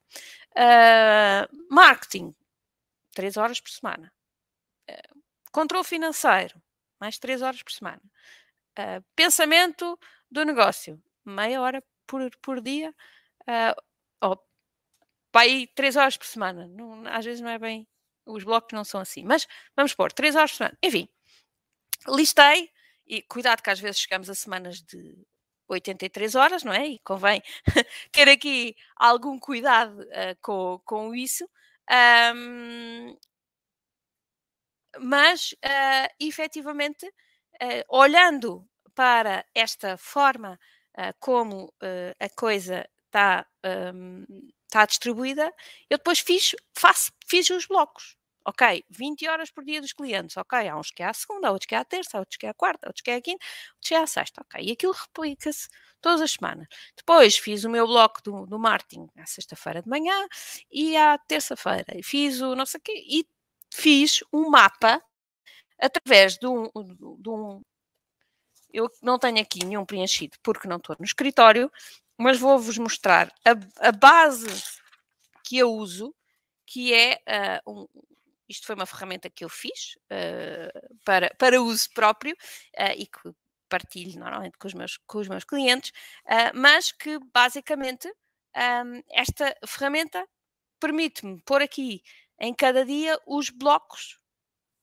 Uh, 0.52 1.74
marketing, 1.74 2.36
3 3.14 3.38
horas 3.38 3.60
por 3.60 3.70
semana. 3.70 4.14
Uh, 4.90 5.22
controle 5.52 5.84
financeiro, 5.84 6.62
mais 7.00 7.18
3 7.18 7.42
horas 7.42 7.64
por 7.64 7.72
semana. 7.72 8.02
Uh, 8.78 9.04
pensamento 9.16 10.00
do 10.30 10.46
negócio, 10.46 11.02
meia 11.26 11.62
hora 11.62 11.84
por, 12.06 12.30
por 12.42 12.62
dia. 12.62 12.94
Uh, 13.42 14.38
vai 15.34 15.68
3 15.76 15.96
horas 15.96 16.18
por 16.18 16.26
semana. 16.26 16.68
Não, 16.68 17.06
às 17.08 17.26
vezes 17.26 17.42
não 17.42 17.50
é 17.50 17.60
bem 17.60 17.88
os 18.28 18.44
blocos 18.44 18.74
não 18.74 18.84
são 18.84 19.02
assim. 19.02 19.24
Mas 19.24 19.48
vamos 19.76 19.94
pôr 19.94 20.12
3 20.12 20.36
horas 20.36 20.52
por 20.52 20.58
semana. 20.58 20.78
Enfim, 20.84 21.08
listei, 22.08 22.70
e 23.08 23.22
cuidado 23.22 23.62
que 23.62 23.70
às 23.70 23.80
vezes 23.80 24.02
chegamos 24.02 24.30
a 24.30 24.36
semanas 24.36 24.82
de 24.82 25.18
83 25.68 26.36
horas, 26.36 26.64
não 26.64 26.74
é? 26.74 26.88
E 26.88 27.00
convém 27.00 27.42
ter 28.12 28.30
aqui 28.30 28.76
algum 28.96 29.40
cuidado 29.40 30.02
uh, 30.02 30.38
com, 30.42 30.80
com 30.86 31.16
isso. 31.16 31.48
Um, 32.36 33.18
mas, 35.00 35.54
uh, 35.54 36.14
efetivamente, 36.20 37.06
uh, 37.06 37.84
olhando 37.90 38.68
para 38.94 39.46
esta 39.54 39.98
forma 39.98 40.60
uh, 40.98 41.14
como 41.20 41.74
a 42.20 42.30
coisa 42.36 42.88
está 43.06 43.46
um, 43.94 44.26
tá 44.70 44.86
distribuída, 44.86 45.54
eu 45.90 45.98
depois 45.98 46.20
fiz, 46.20 46.56
faço, 46.78 47.12
fiz 47.28 47.50
os 47.50 47.66
blocos 47.68 48.17
ok, 48.48 48.86
20 48.90 49.28
horas 49.28 49.52
por 49.52 49.64
dia 49.66 49.82
dos 49.82 49.92
clientes, 49.92 50.38
ok, 50.38 50.70
há 50.70 50.78
uns 50.78 50.90
que 50.90 51.04
é 51.04 51.06
à 51.06 51.14
segunda, 51.14 51.50
há 51.50 51.52
outros 51.52 51.68
que 51.68 51.76
é 51.76 51.78
à 51.78 51.84
terça, 51.84 52.18
há 52.18 52.22
outros 52.22 52.38
que 52.38 52.46
é 52.46 52.50
à 52.50 52.54
quarta, 52.54 52.88
há 52.88 52.90
outros 52.90 53.02
que 53.02 53.12
é 53.12 53.16
à 53.16 53.22
quinta, 53.22 53.46
outros 53.74 53.90
que 53.90 53.94
é 53.94 53.98
à 53.98 54.08
sexta, 54.08 54.42
ok, 54.42 54.64
e 54.64 54.72
aquilo 54.72 54.94
replica-se 54.94 55.68
todas 56.00 56.22
as 56.22 56.32
semanas. 56.32 56.66
Depois 56.96 57.38
fiz 57.38 57.66
o 57.66 57.70
meu 57.70 57.86
bloco 57.86 58.22
do, 58.24 58.46
do 58.46 58.58
marketing 58.58 59.10
à 59.18 59.26
sexta-feira 59.26 59.82
de 59.82 59.90
manhã 59.90 60.28
e 60.72 60.96
à 60.96 61.18
terça-feira, 61.18 61.86
fiz 62.02 62.42
o 62.42 62.56
não 62.56 62.66
sei 62.66 62.80
o 62.80 62.82
quê, 62.82 63.04
e 63.06 63.28
fiz 63.74 64.24
um 64.32 64.50
mapa 64.50 65.04
através 65.78 66.38
de 66.38 66.48
um, 66.48 66.70
de 67.20 67.30
um 67.30 67.62
eu 68.72 68.90
não 69.02 69.20
tenho 69.20 69.40
aqui 69.42 69.66
nenhum 69.66 69.86
preenchido 69.86 70.38
porque 70.44 70.68
não 70.68 70.78
estou 70.78 70.96
no 71.00 71.06
escritório, 71.06 71.72
mas 72.18 72.40
vou-vos 72.40 72.78
mostrar 72.78 73.32
a, 73.46 73.88
a, 73.88 73.92
base 73.92 74.48
que 75.44 75.58
eu 75.58 75.72
uso, 75.72 76.14
que 76.66 76.94
é 76.94 77.20
uh, 77.66 77.72
um, 77.72 77.88
isto 78.48 78.66
foi 78.66 78.76
uma 78.76 78.86
ferramenta 78.86 79.30
que 79.30 79.44
eu 79.44 79.50
fiz 79.50 79.98
uh, 80.12 80.98
para, 81.04 81.34
para 81.38 81.62
uso 81.62 81.90
próprio 81.94 82.34
uh, 82.34 82.94
e 82.96 83.08
que 83.08 83.34
partilho 83.68 84.20
normalmente 84.20 84.58
com 84.58 84.68
os 84.68 84.74
meus, 84.74 84.98
com 85.06 85.20
os 85.20 85.28
meus 85.28 85.44
clientes, 85.44 85.92
uh, 86.26 86.52
mas 86.56 86.92
que 86.92 87.20
basicamente 87.34 88.08
um, 88.56 89.04
esta 89.12 89.56
ferramenta 89.66 90.28
permite-me 90.80 91.42
pôr 91.42 91.62
aqui 91.62 92.02
em 92.40 92.54
cada 92.54 92.86
dia 92.86 93.20
os 93.26 93.50
blocos 93.50 94.20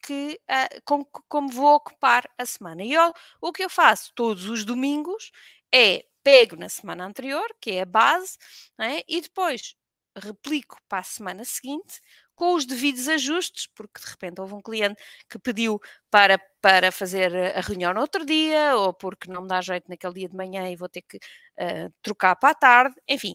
que, 0.02 0.40
uh, 0.50 0.82
com, 0.84 1.04
como 1.28 1.48
vou 1.48 1.74
ocupar 1.74 2.28
a 2.38 2.44
semana. 2.44 2.84
E 2.84 2.92
eu, 2.92 3.12
o 3.40 3.52
que 3.52 3.64
eu 3.64 3.70
faço 3.70 4.12
todos 4.14 4.46
os 4.46 4.64
domingos 4.64 5.30
é 5.72 6.04
pego 6.22 6.56
na 6.56 6.68
semana 6.68 7.04
anterior, 7.04 7.46
que 7.60 7.72
é 7.72 7.82
a 7.82 7.86
base, 7.86 8.36
é? 8.78 9.04
e 9.08 9.20
depois 9.20 9.76
replico 10.16 10.78
para 10.88 11.00
a 11.00 11.02
semana 11.02 11.44
seguinte 11.44 12.00
com 12.34 12.54
os 12.54 12.66
devidos 12.66 13.08
ajustes, 13.08 13.66
porque 13.74 14.00
de 14.00 14.06
repente 14.10 14.40
houve 14.40 14.54
um 14.54 14.60
cliente 14.60 15.02
que 15.28 15.38
pediu 15.38 15.80
para, 16.10 16.38
para 16.60 16.90
fazer 16.90 17.34
a 17.56 17.60
reunião 17.60 17.94
no 17.94 18.00
outro 18.00 18.24
dia, 18.24 18.76
ou 18.76 18.92
porque 18.92 19.30
não 19.30 19.42
me 19.42 19.48
dá 19.48 19.60
jeito 19.60 19.88
naquele 19.88 20.14
dia 20.14 20.28
de 20.28 20.36
manhã 20.36 20.68
e 20.70 20.76
vou 20.76 20.88
ter 20.88 21.02
que 21.02 21.16
uh, 21.16 21.92
trocar 22.02 22.36
para 22.36 22.50
a 22.50 22.54
tarde, 22.54 22.94
enfim. 23.08 23.34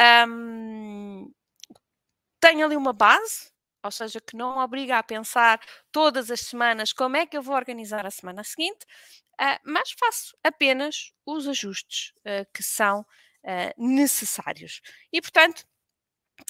Um, 0.00 1.30
ali 2.42 2.76
uma 2.76 2.92
base, 2.92 3.50
ou 3.82 3.90
seja, 3.90 4.20
que 4.20 4.36
não 4.36 4.58
obriga 4.58 4.98
a 4.98 5.02
pensar 5.02 5.60
todas 5.92 6.30
as 6.30 6.40
semanas 6.40 6.92
como 6.92 7.16
é 7.16 7.26
que 7.26 7.36
eu 7.36 7.42
vou 7.42 7.54
organizar 7.54 8.06
a 8.06 8.10
semana 8.10 8.42
seguinte, 8.44 8.84
uh, 9.40 9.58
mas 9.64 9.92
faço 9.92 10.36
apenas 10.42 11.12
os 11.24 11.46
ajustes 11.46 12.12
uh, 12.20 12.46
que 12.54 12.62
são 12.62 13.04
necessários. 13.78 14.82
E, 15.10 15.18
portanto, 15.18 15.64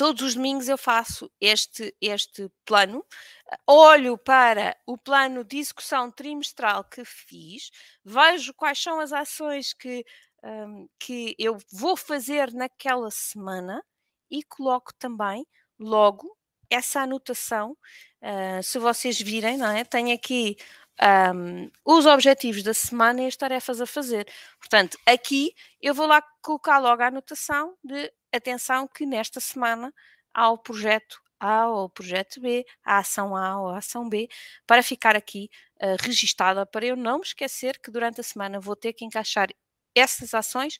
todos 0.00 0.23
os 0.23 0.35
domingos 0.35 0.66
eu 0.66 0.78
faço 0.78 1.30
este, 1.38 1.95
este 2.00 2.50
plano, 2.64 3.04
olho 3.66 4.16
para 4.16 4.75
o 4.87 4.97
plano 4.97 5.45
de 5.45 5.59
execução 5.59 6.11
trimestral 6.11 6.85
que 6.85 7.04
fiz, 7.04 7.71
vejo 8.02 8.54
quais 8.54 8.83
são 8.83 8.99
as 8.99 9.12
ações 9.12 9.75
que, 9.75 10.02
um, 10.42 10.88
que 10.99 11.37
eu 11.38 11.59
vou 11.71 11.99
fazer 11.99 12.50
naquela 12.50 13.11
semana 13.11 13.85
e 14.30 14.42
coloco 14.42 14.90
também 14.95 15.47
logo 15.78 16.35
essa 16.71 17.00
anotação. 17.00 17.76
Uh, 18.23 18.62
se 18.62 18.78
vocês 18.78 19.21
virem, 19.21 19.59
não 19.59 19.71
é? 19.71 19.85
Tenho 19.85 20.14
aqui 20.14 20.57
um, 21.35 21.71
os 21.85 22.07
objetivos 22.07 22.62
da 22.62 22.73
semana 22.73 23.21
e 23.21 23.26
as 23.26 23.37
tarefas 23.37 23.83
a 23.83 23.87
fazer. 23.87 24.26
Portanto, 24.59 24.97
aqui 25.04 25.52
eu 25.78 25.92
vou 25.92 26.07
lá 26.07 26.23
colocar 26.40 26.78
logo 26.78 27.02
a 27.02 27.09
anotação 27.09 27.76
de 27.85 28.11
atenção 28.32 28.88
que 28.88 29.06
nesta 29.06 29.40
semana 29.40 29.92
há 30.34 30.50
o 30.50 30.58
projeto 30.58 31.20
A 31.38 31.68
ou 31.68 31.84
o 31.87 31.90
projeto 31.90 32.40
B, 32.40 32.64
a 32.84 32.99
ação 32.99 33.37
A 33.37 33.60
ou 33.60 33.68
a 33.70 33.78
ação 33.78 34.08
B, 34.08 34.28
para 34.66 34.82
ficar 34.82 35.16
aqui 35.16 35.50
uh, 35.82 35.96
registada, 36.02 36.66
para 36.66 36.87
eu 36.87 36.96
não 36.96 37.18
me 37.18 37.25
esquecer 37.25 37.78
que 37.80 37.90
durante 37.90 38.20
a 38.20 38.25
semana 38.25 38.60
vou 38.60 38.76
ter 38.76 38.92
que 38.92 39.04
encaixar 39.04 39.49
essas 39.94 40.34
ações 40.34 40.78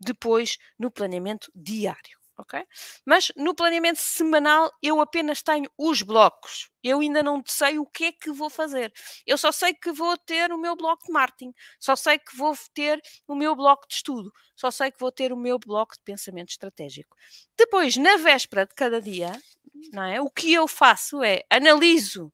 depois 0.00 0.58
no 0.78 0.90
planeamento 0.90 1.50
diário 1.54 2.21
ok? 2.38 2.64
Mas 3.04 3.32
no 3.36 3.54
planeamento 3.54 4.00
semanal 4.00 4.70
eu 4.82 5.00
apenas 5.00 5.42
tenho 5.42 5.70
os 5.76 6.02
blocos. 6.02 6.70
Eu 6.82 7.00
ainda 7.00 7.22
não 7.22 7.42
sei 7.46 7.78
o 7.78 7.86
que 7.86 8.04
é 8.04 8.12
que 8.12 8.32
vou 8.32 8.50
fazer. 8.50 8.92
Eu 9.26 9.38
só 9.38 9.52
sei 9.52 9.74
que 9.74 9.92
vou 9.92 10.16
ter 10.16 10.52
o 10.52 10.58
meu 10.58 10.74
bloco 10.76 11.06
de 11.06 11.12
marketing, 11.12 11.52
só 11.78 11.94
sei 11.94 12.18
que 12.18 12.36
vou 12.36 12.56
ter 12.74 13.00
o 13.26 13.34
meu 13.34 13.54
bloco 13.54 13.86
de 13.86 13.94
estudo, 13.94 14.32
só 14.56 14.70
sei 14.70 14.90
que 14.90 14.98
vou 14.98 15.12
ter 15.12 15.32
o 15.32 15.36
meu 15.36 15.58
bloco 15.58 15.94
de 15.94 16.02
pensamento 16.04 16.50
estratégico. 16.50 17.16
Depois, 17.56 17.96
na 17.96 18.16
véspera 18.16 18.66
de 18.66 18.74
cada 18.74 19.00
dia, 19.00 19.30
não 19.92 20.02
é? 20.02 20.20
O 20.20 20.30
que 20.30 20.52
eu 20.52 20.66
faço 20.66 21.22
é 21.22 21.42
analiso 21.50 22.32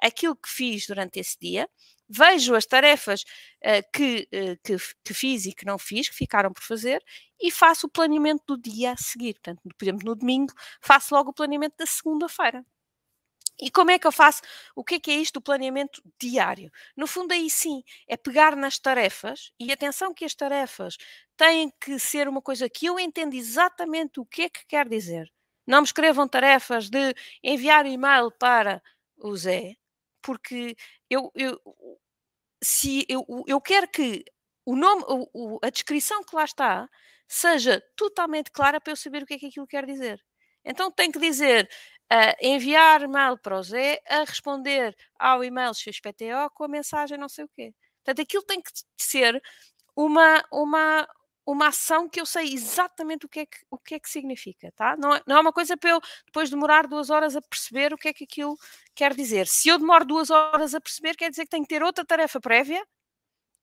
aquilo 0.00 0.34
que 0.36 0.48
fiz 0.48 0.86
durante 0.86 1.20
esse 1.20 1.38
dia 1.38 1.68
vejo 2.12 2.54
as 2.54 2.66
tarefas 2.66 3.22
uh, 3.64 3.82
que, 3.92 4.28
uh, 4.32 4.58
que, 4.62 4.76
que, 5.02 5.14
fiz 5.14 5.46
e 5.46 5.52
que 5.52 5.64
não 5.64 5.78
fiz, 5.78 6.08
que 6.08 6.14
ficaram 6.14 6.52
por 6.52 6.62
fazer, 6.62 7.02
e 7.42 7.50
faço 7.50 7.86
o 7.86 7.90
planeamento 7.90 8.44
do 8.46 8.56
dia 8.56 8.92
a 8.92 8.96
seguir. 8.96 9.34
Portanto, 9.34 9.60
por 9.76 9.84
exemplo, 9.84 10.06
no 10.06 10.14
domingo, 10.14 10.52
faço 10.80 11.14
logo 11.14 11.30
o 11.30 11.34
planeamento 11.34 11.76
da 11.76 11.86
segunda-feira. 11.86 12.64
E 13.60 13.70
como 13.70 13.90
é 13.90 13.98
que 13.98 14.06
eu 14.06 14.12
faço? 14.12 14.40
O 14.74 14.82
que 14.82 14.94
é 14.94 15.00
que 15.00 15.10
é 15.10 15.14
isto 15.14 15.34
do 15.34 15.42
planeamento 15.42 16.02
diário? 16.20 16.70
No 16.96 17.06
fundo, 17.06 17.32
aí 17.32 17.50
sim, 17.50 17.82
é 18.08 18.16
pegar 18.16 18.56
nas 18.56 18.78
tarefas 18.78 19.52
e 19.60 19.70
atenção 19.70 20.14
que 20.14 20.24
as 20.24 20.34
tarefas 20.34 20.96
têm 21.36 21.72
que 21.80 21.98
ser 21.98 22.28
uma 22.28 22.40
coisa 22.40 22.68
que 22.68 22.86
eu 22.86 22.98
entendo 22.98 23.34
exatamente 23.34 24.20
o 24.20 24.26
que 24.26 24.42
é 24.42 24.48
que 24.48 24.64
quer 24.66 24.88
dizer. 24.88 25.30
Não 25.66 25.80
me 25.80 25.86
escrevam 25.86 26.26
tarefas 26.26 26.88
de 26.88 27.14
enviar 27.42 27.86
e-mail 27.86 28.30
para 28.32 28.82
o 29.16 29.36
Zé, 29.36 29.76
porque 30.20 30.76
eu, 31.08 31.30
eu, 31.34 31.60
se 32.62 33.04
eu, 33.08 33.24
eu 33.46 33.60
quero 33.60 33.88
que 33.88 34.24
o 34.64 34.76
nome, 34.76 35.04
o, 35.06 35.28
o, 35.32 35.58
a 35.62 35.70
descrição 35.70 36.24
que 36.24 36.34
lá 36.34 36.44
está 36.44 36.88
seja 37.32 37.82
totalmente 37.96 38.50
clara 38.50 38.78
para 38.78 38.92
eu 38.92 38.96
saber 38.96 39.22
o 39.22 39.26
que 39.26 39.34
é 39.34 39.38
que 39.38 39.46
aquilo 39.46 39.66
quer 39.66 39.86
dizer. 39.86 40.22
Então 40.62 40.90
tem 40.90 41.10
que 41.10 41.18
dizer 41.18 41.68
uh, 42.12 42.36
enviar 42.46 43.02
e-mail 43.02 43.38
para 43.38 43.58
o 43.58 43.62
Zé 43.62 44.00
a 44.06 44.20
responder 44.20 44.94
ao 45.18 45.42
e-mail 45.42 45.72
XPTO 45.74 46.50
com 46.54 46.64
a 46.64 46.68
mensagem 46.68 47.16
não 47.16 47.30
sei 47.30 47.44
o 47.44 47.48
quê. 47.48 47.72
Portanto, 48.04 48.20
aquilo 48.22 48.42
tem 48.42 48.60
que 48.60 48.70
ser 48.98 49.42
uma, 49.96 50.44
uma, 50.52 51.08
uma 51.46 51.68
ação 51.68 52.06
que 52.06 52.20
eu 52.20 52.26
sei 52.26 52.52
exatamente 52.52 53.24
o 53.24 53.28
que 53.28 53.40
é 53.40 53.46
que, 53.46 53.58
o 53.70 53.78
que, 53.78 53.94
é 53.94 54.00
que 54.00 54.10
significa, 54.10 54.70
tá? 54.76 54.94
Não 54.98 55.14
é, 55.14 55.22
não 55.26 55.36
é 55.36 55.40
uma 55.40 55.52
coisa 55.52 55.74
para 55.74 55.90
eu 55.90 56.00
depois 56.26 56.50
demorar 56.50 56.86
duas 56.86 57.08
horas 57.08 57.34
a 57.34 57.40
perceber 57.40 57.94
o 57.94 57.98
que 57.98 58.08
é 58.08 58.12
que 58.12 58.24
aquilo 58.24 58.58
quer 58.94 59.14
dizer. 59.14 59.46
Se 59.46 59.68
eu 59.70 59.78
demoro 59.78 60.04
duas 60.04 60.28
horas 60.30 60.74
a 60.74 60.80
perceber, 60.80 61.16
quer 61.16 61.30
dizer 61.30 61.44
que 61.44 61.50
tenho 61.50 61.62
que 61.64 61.74
ter 61.74 61.82
outra 61.82 62.04
tarefa 62.04 62.40
prévia, 62.40 62.84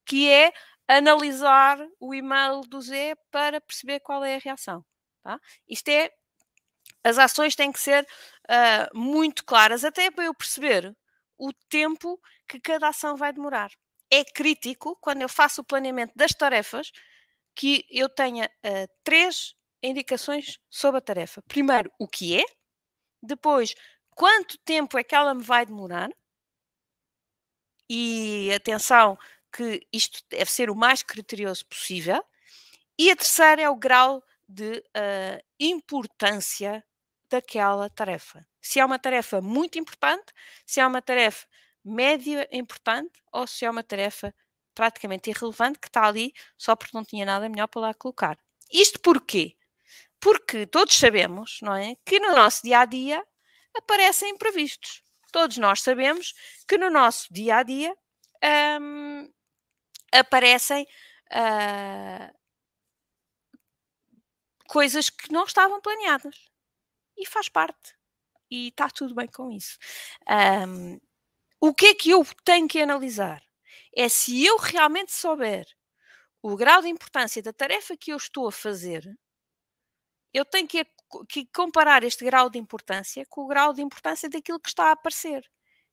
que 0.04 0.28
é 0.28 0.52
analisar 0.96 1.78
o 2.00 2.12
e-mail 2.14 2.62
do 2.62 2.80
Zé 2.80 3.14
para 3.30 3.60
perceber 3.60 4.00
qual 4.00 4.24
é 4.24 4.36
a 4.36 4.38
reação, 4.38 4.84
tá? 5.22 5.38
Isto 5.68 5.88
é, 5.88 6.10
as 7.04 7.18
ações 7.18 7.54
têm 7.54 7.70
que 7.70 7.80
ser 7.80 8.04
uh, 8.04 8.98
muito 8.98 9.44
claras, 9.44 9.84
até 9.84 10.10
para 10.10 10.24
eu 10.24 10.34
perceber 10.34 10.94
o 11.38 11.52
tempo 11.68 12.20
que 12.48 12.60
cada 12.60 12.88
ação 12.88 13.16
vai 13.16 13.32
demorar. 13.32 13.70
É 14.10 14.24
crítico, 14.24 14.96
quando 15.00 15.22
eu 15.22 15.28
faço 15.28 15.60
o 15.60 15.64
planeamento 15.64 16.12
das 16.16 16.32
tarefas, 16.32 16.90
que 17.54 17.86
eu 17.88 18.08
tenha 18.08 18.46
uh, 18.46 18.92
três 19.04 19.54
indicações 19.82 20.58
sobre 20.68 20.98
a 20.98 21.02
tarefa. 21.02 21.40
Primeiro, 21.42 21.90
o 21.98 22.08
que 22.08 22.38
é. 22.40 22.44
Depois, 23.22 23.74
quanto 24.10 24.58
tempo 24.58 24.98
é 24.98 25.04
que 25.04 25.14
ela 25.14 25.34
me 25.34 25.42
vai 25.42 25.64
demorar. 25.64 26.10
E 27.88 28.52
atenção, 28.52 29.18
que 29.52 29.86
isto 29.92 30.22
deve 30.28 30.50
ser 30.50 30.70
o 30.70 30.76
mais 30.76 31.02
criterioso 31.02 31.66
possível. 31.66 32.24
E 32.98 33.10
a 33.10 33.16
terceira 33.16 33.62
é 33.62 33.70
o 33.70 33.76
grau 33.76 34.22
de 34.48 34.78
uh, 34.78 35.44
importância 35.58 36.84
daquela 37.30 37.88
tarefa. 37.88 38.44
Se 38.60 38.80
é 38.80 38.84
uma 38.84 38.98
tarefa 38.98 39.40
muito 39.40 39.78
importante, 39.78 40.32
se 40.66 40.80
é 40.80 40.86
uma 40.86 41.00
tarefa 41.00 41.46
média 41.84 42.48
importante 42.52 43.22
ou 43.32 43.46
se 43.46 43.64
é 43.64 43.70
uma 43.70 43.82
tarefa 43.82 44.34
praticamente 44.74 45.30
irrelevante 45.30 45.78
que 45.78 45.88
está 45.88 46.06
ali 46.06 46.32
só 46.58 46.76
porque 46.76 46.96
não 46.96 47.04
tinha 47.04 47.24
nada 47.24 47.48
melhor 47.48 47.68
para 47.68 47.82
lá 47.82 47.94
colocar. 47.94 48.38
Isto 48.72 49.00
porquê? 49.00 49.56
Porque 50.18 50.66
todos 50.66 50.96
sabemos, 50.96 51.58
não 51.62 51.74
é, 51.74 51.96
que 52.04 52.20
no 52.20 52.32
nosso 52.32 52.62
dia 52.62 52.80
a 52.80 52.84
dia 52.84 53.24
aparecem 53.74 54.30
imprevistos. 54.30 55.02
Todos 55.32 55.56
nós 55.58 55.80
sabemos 55.80 56.34
que 56.68 56.76
no 56.76 56.90
nosso 56.90 57.32
dia 57.32 57.56
a 57.56 57.62
dia 57.62 57.96
um, 58.80 59.30
aparecem 60.12 60.86
uh, 61.32 62.38
coisas 64.68 65.10
que 65.10 65.32
não 65.32 65.44
estavam 65.44 65.80
planeadas 65.80 66.50
e 67.16 67.26
faz 67.26 67.48
parte 67.48 67.94
e 68.50 68.68
está 68.68 68.88
tudo 68.90 69.14
bem 69.14 69.28
com 69.28 69.50
isso. 69.50 69.78
Um, 70.28 71.00
o 71.60 71.74
que 71.74 71.86
é 71.86 71.94
que 71.94 72.10
eu 72.10 72.24
tenho 72.44 72.66
que 72.66 72.80
analisar? 72.80 73.42
é 73.94 74.08
se 74.08 74.44
eu 74.44 74.56
realmente 74.56 75.12
souber 75.12 75.66
o 76.42 76.56
grau 76.56 76.80
de 76.80 76.88
importância 76.88 77.42
da 77.42 77.52
tarefa 77.52 77.96
que 77.96 78.12
eu 78.12 78.16
estou 78.16 78.48
a 78.48 78.52
fazer, 78.52 79.18
eu 80.32 80.44
tenho 80.44 80.66
que, 80.66 80.86
que, 81.28 81.46
comparar 81.46 82.04
este 82.04 82.24
grau 82.24 82.48
de 82.48 82.58
importância 82.58 83.26
com 83.26 83.42
o 83.42 83.46
grau 83.46 83.72
de 83.74 83.82
importância 83.82 84.28
daquilo 84.28 84.60
que 84.60 84.68
está 84.68 84.86
a 84.86 84.92
aparecer. 84.92 85.44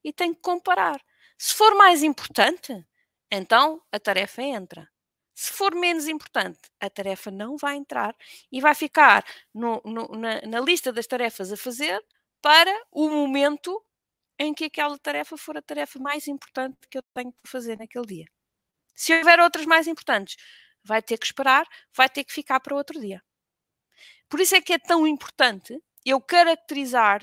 E 0.04 0.14
tenho 0.14 0.36
que 0.36 0.42
comparar. 0.42 1.02
Se 1.38 1.54
for 1.56 1.76
mais 1.76 2.04
importante, 2.04 2.86
então 3.32 3.82
a 3.92 4.00
tarefa 4.00 4.42
entra. 4.42 4.90
Se 5.34 5.54
for 5.54 5.76
menos 5.76 6.08
importante, 6.08 6.60
a 6.80 6.90
tarefa 6.90 7.30
não 7.30 7.58
vai 7.58 7.76
entrar 7.76 8.16
e 8.52 8.60
vai 8.60 8.74
ficar 8.74 9.24
no, 9.54 9.82
no, 9.86 10.08
na, 10.18 10.42
na 10.42 10.60
lista 10.60 10.92
das 10.92 11.06
tarefas 11.06 11.52
a 11.52 11.58
fazer 11.58 12.04
para 12.42 12.74
o 12.92 13.10
momento 13.10 13.84
em 14.40 14.54
que 14.54 14.66
aquela 14.66 14.98
tarefa 14.98 15.38
for 15.38 15.58
a 15.58 15.62
tarefa 15.62 16.00
mais 16.00 16.28
importante 16.28 16.78
que 16.90 16.98
eu 16.98 17.04
tenho 17.14 17.32
que 17.32 17.50
fazer 17.50 17.78
naquele 17.78 18.06
dia. 18.06 18.26
Se 18.96 19.16
houver 19.16 19.40
outras 19.40 19.66
mais 19.66 19.88
importantes, 19.88 20.38
vai 20.84 21.02
ter 21.02 21.18
que 21.18 21.26
esperar, 21.26 21.68
vai 21.96 22.10
ter 22.10 22.24
que 22.24 22.34
ficar 22.34 22.60
para 22.60 22.76
outro 22.76 23.00
dia. 23.00 23.22
Por 24.30 24.40
isso 24.40 24.56
é 24.56 24.62
que 24.62 24.74
é 24.74 24.80
tão 24.80 25.06
importante 25.06 25.80
eu 26.06 26.20
caracterizar 26.22 27.22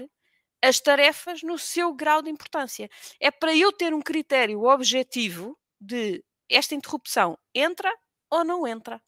as 0.63 0.81
tarefas 0.81 1.43
no 1.43 1.59
seu 1.59 1.93
grau 1.93 2.23
de 2.23 2.31
importância. 2.31 2.89
É 3.21 3.31
para 3.31 3.55
eu 3.57 3.73
ter 3.73 3.93
um 3.93 4.01
critério 4.01 4.63
objetivo 4.65 5.59
de 5.85 6.25
esta 6.49 6.75
interrupção 6.75 7.39
entra 7.55 7.93
ou 8.31 8.45
não 8.45 8.67
entra. 8.67 9.01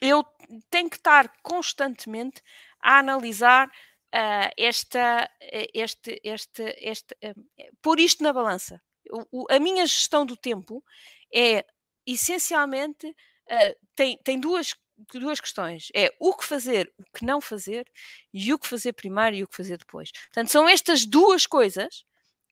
Eu 0.00 0.24
tenho 0.70 0.90
que 0.90 0.96
estar 0.96 1.32
constantemente 1.42 2.42
a 2.80 2.98
analisar 2.98 3.68
uh, 3.68 4.50
esta, 4.56 5.30
eh, 5.40 5.68
este, 5.72 6.20
este, 6.24 6.76
este, 6.78 7.14
uh, 7.24 7.76
pôr 7.80 8.00
isto 8.00 8.22
na 8.22 8.32
balança. 8.32 8.82
O, 9.10 9.42
o, 9.42 9.46
a 9.50 9.60
minha 9.60 9.86
gestão 9.86 10.26
do 10.26 10.36
tempo 10.36 10.84
é 11.32 11.64
essencialmente 12.06 13.06
uh, 13.06 13.76
tem, 13.94 14.18
tem 14.24 14.40
duas, 14.40 14.74
duas 15.12 15.40
questões: 15.40 15.88
é 15.94 16.12
o 16.18 16.34
que 16.34 16.44
fazer, 16.44 16.92
o 16.98 17.04
que 17.16 17.24
não 17.24 17.40
fazer, 17.40 17.88
e 18.32 18.52
o 18.52 18.58
que 18.58 18.68
fazer 18.68 18.92
primeiro 18.94 19.36
e 19.36 19.44
o 19.44 19.48
que 19.48 19.56
fazer 19.56 19.78
depois. 19.78 20.10
Portanto, 20.10 20.50
são 20.50 20.68
estas 20.68 21.06
duas 21.06 21.46
coisas 21.46 22.04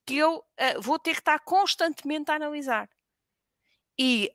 que 0.07 0.17
eu 0.17 0.39
uh, 0.39 0.81
vou 0.81 0.99
ter 0.99 1.15
que 1.15 1.21
estar 1.21 1.41
constantemente 1.41 2.31
a 2.31 2.35
analisar. 2.35 2.89
E 4.03 4.33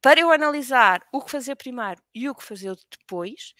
para 0.00 0.20
eu 0.20 0.30
analisar 0.30 1.04
o 1.12 1.20
que 1.20 1.32
fazer 1.32 1.56
primeiro 1.56 2.00
e 2.14 2.30
o 2.30 2.34
que 2.34 2.44
fazer 2.44 2.76
depois, 2.88 3.54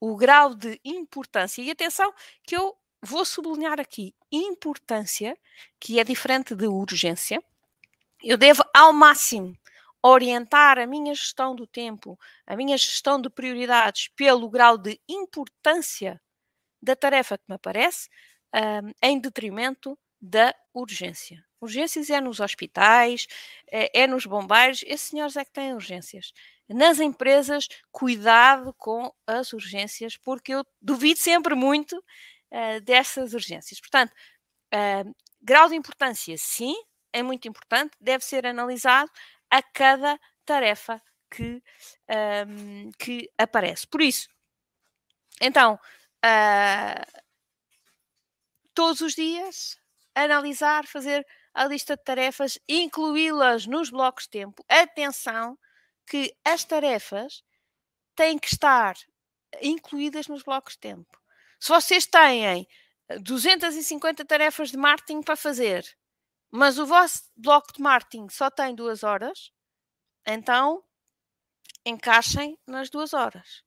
o 0.00 0.16
grau 0.16 0.54
de 0.54 0.80
importância. 0.82 1.60
E 1.60 1.70
atenção, 1.70 2.10
que 2.42 2.56
eu 2.56 2.74
vou 3.02 3.22
sublinhar 3.22 3.78
aqui 3.78 4.14
importância, 4.32 5.36
que 5.78 6.00
é 6.00 6.04
diferente 6.04 6.54
de 6.54 6.66
urgência. 6.66 7.42
Eu 8.22 8.38
devo, 8.38 8.64
ao 8.74 8.94
máximo, 8.94 9.54
orientar 10.02 10.78
a 10.78 10.86
minha 10.86 11.14
gestão 11.14 11.54
do 11.54 11.66
tempo, 11.66 12.18
a 12.46 12.56
minha 12.56 12.78
gestão 12.78 13.20
de 13.20 13.28
prioridades 13.28 14.08
pelo 14.16 14.48
grau 14.48 14.78
de 14.78 14.98
importância 15.06 16.18
da 16.82 16.96
tarefa 16.96 17.36
que 17.36 17.44
me 17.46 17.56
aparece, 17.56 18.08
um, 18.54 18.90
em 19.02 19.20
detrimento 19.20 19.98
da 20.24 20.54
urgência. 20.72 21.44
Urgências 21.60 22.08
é 22.08 22.18
nos 22.20 22.40
hospitais, 22.40 23.26
é, 23.70 24.02
é 24.02 24.06
nos 24.06 24.24
bombeiros, 24.24 24.82
esses 24.86 25.08
senhores 25.08 25.36
é 25.36 25.44
que 25.44 25.52
têm 25.52 25.74
urgências 25.74 26.32
nas 26.66 26.98
empresas, 26.98 27.68
cuidado 27.92 28.72
com 28.78 29.12
as 29.26 29.52
urgências, 29.52 30.16
porque 30.16 30.54
eu 30.54 30.64
duvido 30.80 31.20
sempre 31.20 31.54
muito 31.54 31.98
uh, 31.98 32.80
dessas 32.82 33.34
urgências. 33.34 33.78
Portanto, 33.80 34.12
uh, 34.74 35.14
grau 35.42 35.68
de 35.68 35.74
importância, 35.74 36.34
sim, 36.38 36.74
é 37.12 37.22
muito 37.22 37.46
importante, 37.46 37.94
deve 38.00 38.24
ser 38.24 38.46
analisado 38.46 39.10
a 39.50 39.62
cada 39.62 40.18
tarefa 40.46 41.00
que, 41.30 41.62
um, 42.48 42.90
que 42.98 43.30
aparece. 43.36 43.86
Por 43.86 44.00
isso, 44.00 44.28
então, 45.40 45.78
uh, 46.24 47.22
todos 48.72 49.02
os 49.02 49.14
dias, 49.14 49.76
analisar, 50.14 50.86
fazer 50.86 51.26
a 51.52 51.66
lista 51.66 51.96
de 51.96 52.02
tarefas, 52.02 52.58
incluí-las 52.68 53.66
nos 53.66 53.90
blocos 53.90 54.24
de 54.24 54.30
tempo. 54.30 54.64
Atenção 54.68 55.58
que 56.06 56.34
as 56.44 56.64
tarefas 56.64 57.42
têm 58.14 58.38
que 58.38 58.48
estar 58.48 58.96
incluídas 59.62 60.26
nos 60.26 60.42
blocos 60.42 60.74
de 60.74 60.80
tempo. 60.80 61.20
Se 61.60 61.68
vocês 61.68 62.06
têm 62.06 62.66
250 63.20 64.24
tarefas 64.24 64.70
de 64.70 64.76
marketing 64.76 65.22
para 65.22 65.36
fazer, 65.36 65.84
mas 66.50 66.78
o 66.78 66.86
vosso 66.86 67.22
bloco 67.36 67.72
de 67.72 67.82
marketing 67.82 68.28
só 68.28 68.50
tem 68.50 68.74
duas 68.74 69.02
horas, 69.02 69.50
então 70.26 70.82
encaixem 71.84 72.58
nas 72.66 72.88
duas 72.90 73.12
horas. 73.12 73.62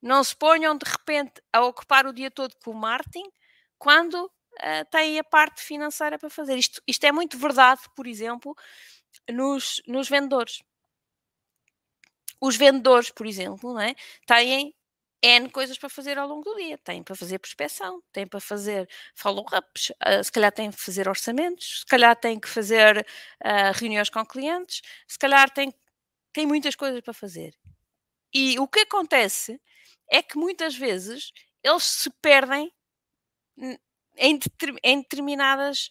Não 0.00 0.22
se 0.22 0.36
ponham 0.36 0.76
de 0.76 0.84
repente 0.84 1.42
a 1.52 1.62
ocupar 1.62 2.06
o 2.06 2.12
dia 2.12 2.30
todo 2.30 2.54
com 2.62 2.72
o 2.72 2.74
marketing 2.74 3.30
quando 3.78 4.30
uh, 4.60 4.84
têm 4.90 5.18
a 5.18 5.24
parte 5.24 5.62
financeira 5.62 6.18
para 6.18 6.30
fazer. 6.30 6.56
Isto, 6.56 6.82
isto 6.86 7.04
é 7.04 7.12
muito 7.12 7.38
verdade, 7.38 7.82
por 7.94 8.06
exemplo, 8.06 8.56
nos, 9.30 9.82
nos 9.86 10.08
vendedores. 10.08 10.62
Os 12.40 12.56
vendedores, 12.56 13.10
por 13.10 13.26
exemplo, 13.26 13.72
não 13.72 13.80
é? 13.80 13.94
têm 14.26 14.74
N 15.22 15.48
coisas 15.48 15.78
para 15.78 15.88
fazer 15.88 16.18
ao 16.18 16.28
longo 16.28 16.44
do 16.44 16.56
dia. 16.56 16.76
Tem 16.76 17.02
para 17.02 17.16
fazer 17.16 17.38
prospeção, 17.38 18.02
tem 18.12 18.26
para 18.26 18.40
fazer 18.40 18.88
follow-ups, 19.14 19.90
uh, 19.90 20.22
se 20.22 20.30
calhar 20.30 20.52
tem 20.52 20.70
que 20.70 20.80
fazer 20.80 21.08
orçamentos, 21.08 21.80
se 21.80 21.86
calhar 21.86 22.14
tem 22.14 22.38
que 22.38 22.48
fazer 22.48 22.98
uh, 23.42 23.72
reuniões 23.74 24.10
com 24.10 24.24
clientes, 24.26 24.82
se 25.08 25.18
calhar 25.18 25.50
tem, 25.50 25.72
tem 26.32 26.46
muitas 26.46 26.76
coisas 26.76 27.00
para 27.00 27.14
fazer. 27.14 27.54
E 28.34 28.58
o 28.58 28.68
que 28.68 28.80
acontece 28.80 29.58
é 30.10 30.22
que 30.22 30.36
muitas 30.36 30.76
vezes 30.76 31.32
eles 31.62 31.84
se 31.84 32.10
perdem 32.20 32.70
em, 34.16 34.38
em 34.82 35.00
determinadas 35.00 35.88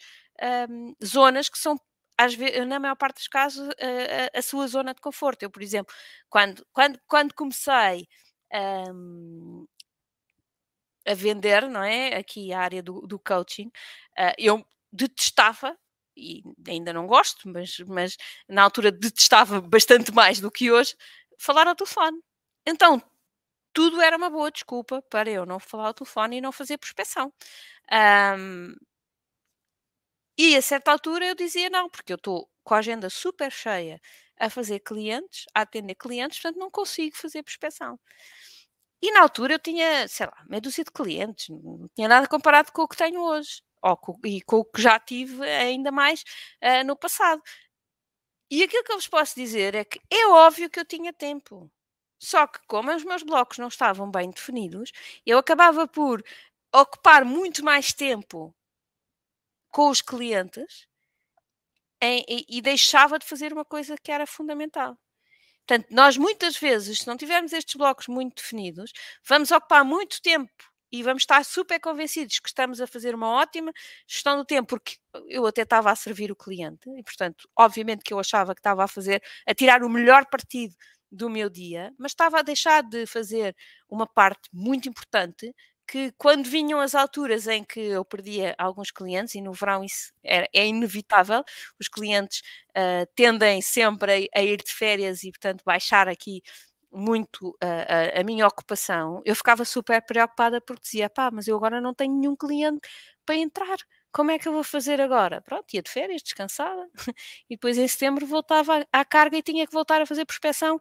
um, 0.70 0.96
zonas 1.04 1.50
que 1.50 1.58
são 1.58 1.80
às 2.18 2.36
vezes, 2.36 2.68
na 2.68 2.80
maior 2.80 2.96
parte 2.96 3.18
dos 3.18 3.28
casos, 3.28 3.68
a, 3.70 4.38
a, 4.38 4.42
sua 4.42 4.68
zona 4.68 4.94
de 4.94 5.02
conforto. 5.02 5.44
Eu, 5.44 5.50
por 5.50 5.64
exemplo, 5.64 5.94
quando, 6.30 6.66
quando, 6.72 7.00
quando 7.08 7.34
comecei 7.34 8.08
um, 8.94 9.66
a 11.08 11.14
vender, 11.14 11.68
não 11.68 11.84
é? 11.84 12.16
Aqui 12.16 12.54
a 12.54 12.60
área 12.60 12.84
do, 12.84 13.02
do 13.02 13.20
coaching, 13.20 13.68
uh, 13.68 14.34
eu 14.38 14.66
detestava, 14.92 15.78
e 16.16 16.44
ainda 16.68 16.94
não 16.94 17.08
gosto, 17.08 17.50
mas, 17.50 17.80
mas 17.88 18.16
na 18.48 18.64
altura 18.64 18.92
detestava 18.92 19.60
bastante 19.60 20.12
mais 20.14 20.40
do 20.40 20.52
que 20.52 20.72
hoje, 20.72 20.96
falar 21.38 21.68
ao 21.68 21.76
telefone. 21.76 22.20
Então, 22.66 23.02
tudo 23.74 24.02
era 24.02 24.18
uma 24.18 24.30
boa 24.30 24.52
desculpa 24.52 25.02
para 25.04 25.30
eu 25.30 25.46
não 25.46 25.60
falar 25.60 25.88
ao 25.88 25.94
telefone 25.94 26.38
e 26.38 26.42
não 26.42 26.52
fazer 26.52 26.78
prospeção. 26.78 27.34
Um, 27.92 28.76
e 30.38 30.56
a 30.56 30.62
certa 30.62 30.92
altura 30.92 31.26
eu 31.26 31.36
dizia 31.36 31.70
não, 31.70 31.90
porque 31.90 32.12
eu 32.14 32.18
estou 32.18 32.50
com 32.64 32.74
a 32.74 32.80
agenda 32.80 33.10
super 33.10 33.52
cheia 33.52 34.00
a 34.40 34.50
fazer 34.50 34.80
clientes, 34.80 35.46
a 35.54 35.62
atender 35.62 35.96
clientes, 35.96 36.40
portanto 36.40 36.60
não 36.60 36.72
consigo 36.72 37.16
fazer 37.18 37.44
prospeção. 37.44 38.00
E 39.02 39.12
na 39.12 39.22
altura 39.22 39.56
eu 39.56 39.60
tinha, 39.60 40.08
sei 40.08 40.26
lá, 40.28 40.44
meia 40.48 40.62
dúzia 40.62 40.84
de 40.84 40.92
clientes, 40.92 41.50
não 41.50 41.90
tinha 41.94 42.08
nada 42.08 42.28
comparado 42.28 42.72
com 42.72 42.84
o 42.84 42.88
que 42.88 42.96
tenho 42.96 43.22
hoje, 43.22 43.62
ou 43.82 43.98
com, 43.98 44.18
e 44.26 44.42
com 44.42 44.58
o 44.58 44.66
que 44.66 44.82
já 44.82 44.98
tive 45.00 45.44
ainda 45.44 45.92
mais 45.92 46.24
uh, 46.64 46.86
no 46.86 46.96
passado. 46.96 47.42
E 48.50 48.64
aquilo 48.64 48.84
que 48.86 48.92
eu 48.94 48.98
vos 48.98 49.08
posso 49.08 49.36
dizer 49.36 49.76
é 49.76 49.84
que 49.84 50.00
é 50.10 50.28
óbvio 50.28 50.70
que 50.70 50.80
eu 50.80 50.86
tinha 50.86 51.12
tempo. 51.12 51.70
Só 52.24 52.48
que, 52.48 52.58
como 52.68 52.90
os 52.96 53.04
meus 53.04 53.22
blocos 53.22 53.58
não 53.58 53.68
estavam 53.68 54.10
bem 54.10 54.32
definidos, 54.32 54.94
eu 55.26 55.38
acabava 55.38 55.86
por 55.86 56.24
ocupar 56.74 57.26
muito 57.26 57.64
mais 57.66 57.92
tempo 57.92 58.56
com 59.70 59.90
os 59.90 60.02
clientes 60.02 60.88
em, 62.02 62.24
e, 62.30 62.46
e 62.48 62.62
deixava 62.62 63.20
de 63.20 63.26
fazer 63.26 63.52
uma 63.52 63.66
coisa 63.66 63.98
que 64.02 64.12
era 64.12 64.26
fundamental. 64.26 64.98
Portanto, 65.68 65.88
nós 65.92 66.18
muitas 66.18 66.58
vezes, 66.58 67.00
se 67.00 67.08
não 67.08 67.18
tivermos 67.18 67.52
estes 67.52 67.76
blocos 67.76 68.08
muito 68.08 68.36
definidos, 68.38 68.94
vamos 69.28 69.52
ocupar 69.52 69.84
muito 69.84 70.22
tempo 70.22 70.52
e 70.92 71.04
vamos 71.04 71.24
estar 71.24 71.44
super 71.44 71.80
convencidos 71.82 72.40
que 72.40 72.48
estamos 72.48 72.80
a 72.80 72.88
fazer 72.88 73.16
uma 73.16 73.30
ótima 73.30 73.74
gestão 74.08 74.38
do 74.38 74.46
tempo, 74.46 74.70
porque 74.70 74.98
eu 75.28 75.46
até 75.46 75.64
estava 75.64 75.92
a 75.92 75.96
servir 75.96 76.32
o 76.32 76.36
cliente, 76.36 76.90
e 76.98 77.04
portanto, 77.04 77.50
obviamente 77.58 78.04
que 78.04 78.14
eu 78.14 78.20
achava 78.20 78.56
que 78.56 78.60
estava 78.60 78.84
a 78.86 78.88
fazer, 78.88 79.22
a 79.46 79.54
tirar 79.54 79.84
o 79.84 79.90
melhor 79.90 80.26
partido 80.28 80.76
do 81.14 81.30
meu 81.30 81.50
dia, 81.50 81.94
mas 81.98 82.12
estava 82.12 82.40
a 82.40 82.42
deixar 82.42 82.84
de 82.84 83.06
fazer 83.06 83.56
uma 83.90 84.08
parte 84.08 84.50
muito 84.52 84.90
importante 84.90 85.54
que 85.88 86.12
quando 86.18 86.46
vinham 86.50 86.80
as 86.80 86.96
alturas 86.96 87.48
em 87.48 87.64
que 87.64 87.80
eu 87.80 88.06
perdia 88.06 88.56
alguns 88.58 88.90
clientes, 88.92 89.36
e 89.36 89.42
no 89.42 89.54
verão 89.54 89.84
isso 89.84 90.12
é, 90.24 90.48
é 90.54 90.66
inevitável, 90.68 91.44
os 91.80 91.88
clientes 91.88 92.42
uh, 92.72 93.06
tendem 93.16 93.62
sempre 93.62 94.30
a, 94.34 94.40
a, 94.40 94.44
ir 94.44 94.58
de 94.64 94.72
férias 94.74 95.24
e, 95.24 95.32
portanto, 95.32 95.62
baixar 95.66 96.08
aqui 96.08 96.42
muito 96.92 97.50
uh, 97.64 98.16
a, 98.16 98.22
a, 98.22 98.24
minha 98.24 98.48
ocupação, 98.48 99.22
eu 99.26 99.36
ficava 99.36 99.66
super 99.66 100.02
preocupada 100.06 100.62
porque 100.62 100.84
dizia, 100.84 101.10
pá, 101.10 101.30
mas 101.32 101.48
eu 101.48 101.56
agora 101.58 101.82
não 101.82 101.94
tenho 101.94 102.14
nenhum 102.18 102.36
cliente 102.36 102.88
para 103.26 103.36
entrar. 103.36 103.78
Como 104.14 104.32
é 104.32 104.40
que 104.40 104.48
eu 104.48 104.54
vou 104.54 104.64
fazer 104.64 105.02
agora? 105.02 105.42
Pronto, 105.42 105.74
ia 105.74 105.82
de 105.82 105.90
férias, 105.92 106.22
descansada, 106.22 106.88
e 107.50 107.56
depois 107.56 107.78
em 107.78 107.88
setembro 107.88 108.26
voltava 108.28 108.86
à 108.92 109.06
carga 109.06 109.38
e 109.38 109.42
tinha 109.44 109.66
que 109.68 109.74
voltar 109.74 110.02
a 110.02 110.06
fazer 110.06 110.26
prospeção 110.26 110.80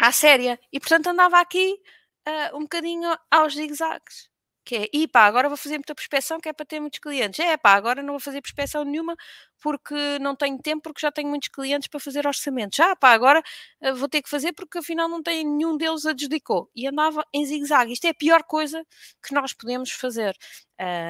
à 0.00 0.12
séria. 0.12 0.58
E 0.72 0.80
portanto 0.80 1.08
andava 1.08 1.40
aqui 1.40 1.80
uh, 2.28 2.56
um 2.56 2.62
bocadinho 2.62 3.16
aos 3.30 3.54
zigzags. 3.54 4.31
Que 4.64 4.76
é, 4.76 4.88
e 4.92 5.08
pá, 5.08 5.26
agora 5.26 5.48
vou 5.48 5.56
fazer 5.56 5.76
muita 5.76 5.94
prospeção 5.94 6.38
que 6.40 6.48
é 6.48 6.52
para 6.52 6.64
ter 6.64 6.78
muitos 6.80 7.00
clientes. 7.00 7.40
É 7.40 7.56
pá, 7.56 7.72
agora 7.74 8.02
não 8.02 8.12
vou 8.14 8.20
fazer 8.20 8.40
prospeção 8.40 8.84
nenhuma 8.84 9.16
porque 9.60 9.94
não 10.20 10.36
tenho 10.36 10.58
tempo, 10.58 10.82
porque 10.82 11.00
já 11.00 11.10
tenho 11.12 11.28
muitos 11.28 11.48
clientes 11.48 11.88
para 11.88 12.00
fazer 12.00 12.26
orçamentos. 12.26 12.76
Já 12.76 12.94
pá, 12.96 13.12
agora 13.12 13.42
uh, 13.82 13.94
vou 13.96 14.08
ter 14.08 14.22
que 14.22 14.28
fazer 14.30 14.52
porque 14.52 14.78
afinal 14.78 15.08
não 15.08 15.22
tenho 15.22 15.50
nenhum 15.56 15.76
deles 15.76 16.06
adjudicou. 16.06 16.70
E 16.76 16.86
andava 16.86 17.24
em 17.32 17.44
zigue-zague. 17.46 17.92
Isto 17.92 18.06
é 18.06 18.10
a 18.10 18.14
pior 18.14 18.44
coisa 18.44 18.84
que 19.22 19.34
nós 19.34 19.52
podemos 19.52 19.90
fazer. 19.92 20.36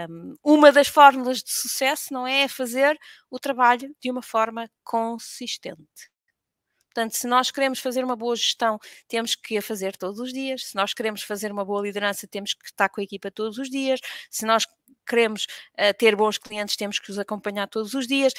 Um, 0.08 0.34
uma 0.44 0.72
das 0.72 0.88
fórmulas 0.88 1.42
de 1.42 1.50
sucesso 1.52 2.12
não 2.12 2.26
é 2.26 2.48
fazer 2.48 2.98
o 3.30 3.38
trabalho 3.38 3.94
de 4.00 4.10
uma 4.10 4.22
forma 4.22 4.68
consistente. 4.84 6.11
Portanto, 6.92 7.16
se 7.16 7.26
nós 7.26 7.50
queremos 7.50 7.78
fazer 7.78 8.04
uma 8.04 8.14
boa 8.14 8.36
gestão, 8.36 8.78
temos 9.08 9.34
que 9.34 9.56
a 9.56 9.62
fazer 9.62 9.96
todos 9.96 10.20
os 10.20 10.30
dias. 10.30 10.66
Se 10.66 10.76
nós 10.76 10.92
queremos 10.92 11.22
fazer 11.22 11.50
uma 11.50 11.64
boa 11.64 11.80
liderança, 11.80 12.26
temos 12.26 12.52
que 12.52 12.66
estar 12.66 12.90
com 12.90 13.00
a 13.00 13.04
equipa 13.04 13.30
todos 13.30 13.56
os 13.56 13.70
dias. 13.70 13.98
Se 14.30 14.44
nós 14.44 14.66
queremos 15.06 15.46
uh, 15.72 15.96
ter 15.98 16.14
bons 16.14 16.36
clientes, 16.36 16.76
temos 16.76 16.98
que 16.98 17.10
os 17.10 17.18
acompanhar 17.18 17.66
todos 17.66 17.94
os 17.94 18.06
dias. 18.06 18.34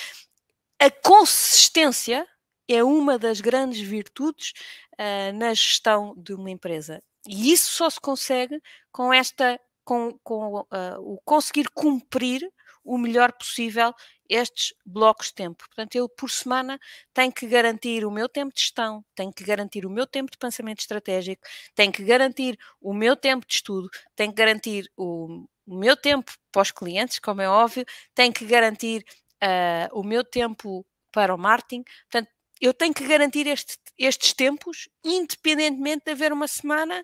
A 0.80 0.92
consistência 0.92 2.28
é 2.68 2.84
uma 2.84 3.18
das 3.18 3.42
grandes 3.42 3.82
virtudes 3.82 4.54
uh, 4.94 5.34
na 5.34 5.52
gestão 5.56 6.14
de 6.16 6.34
uma 6.34 6.52
empresa. 6.52 7.02
E 7.28 7.52
isso 7.52 7.72
só 7.72 7.90
se 7.90 8.00
consegue 8.00 8.62
com 8.92 9.12
esta, 9.12 9.60
com, 9.84 10.16
com 10.24 10.60
uh, 10.60 10.66
o 11.00 11.20
conseguir 11.26 11.70
cumprir 11.70 12.48
o 12.84 12.98
melhor 12.98 13.32
possível 13.34 13.94
estes 14.30 14.74
blocos 14.86 15.28
de 15.28 15.36
tempo. 15.36 15.66
Portanto, 15.68 15.96
eu 15.96 16.08
por 16.10 16.30
semana 16.30 16.80
tenho 17.14 17.32
que 17.32 17.46
garantir 17.48 18.06
o 18.06 18.12
meu 18.12 18.28
tempo 18.28 18.54
de 18.54 18.62
gestão, 18.62 19.04
tenho 19.16 19.32
que 19.32 19.44
garantir 19.44 19.86
o 19.86 19.90
meu 19.90 20.08
tempo 20.08 20.32
de 20.32 20.38
pensamento 20.38 20.80
estratégico, 20.80 21.44
tenho 21.76 21.92
que 21.92 22.04
garantir 22.04 22.58
o 22.82 22.94
meu 22.94 23.16
tempo 23.16 23.46
de 23.46 23.54
estudo, 23.54 23.90
tenho 24.16 24.32
que 24.32 24.38
garantir 24.38 24.92
o, 24.98 25.46
meu 25.66 25.96
tempo 25.96 26.32
para 26.52 26.62
os 26.62 26.72
clientes, 26.72 27.20
como 27.20 27.42
é 27.42 27.50
óbvio, 27.50 27.86
tenho 28.14 28.34
que 28.34 28.46
garantir 28.46 29.06
uh, 29.44 30.00
o 30.00 30.04
meu 30.04 30.24
tempo 30.24 30.86
para 31.12 31.34
o 31.34 31.38
marketing. 31.38 31.84
Portanto, 32.10 32.30
eu 32.60 32.74
tenho 32.74 32.94
que 32.94 33.08
garantir 33.08 33.48
este, 33.48 33.78
estes 33.98 34.34
tempos, 34.34 34.90
independentemente 35.04 36.06
de 36.06 36.12
haver 36.12 36.34
uma 36.34 36.48
semana 36.48 37.04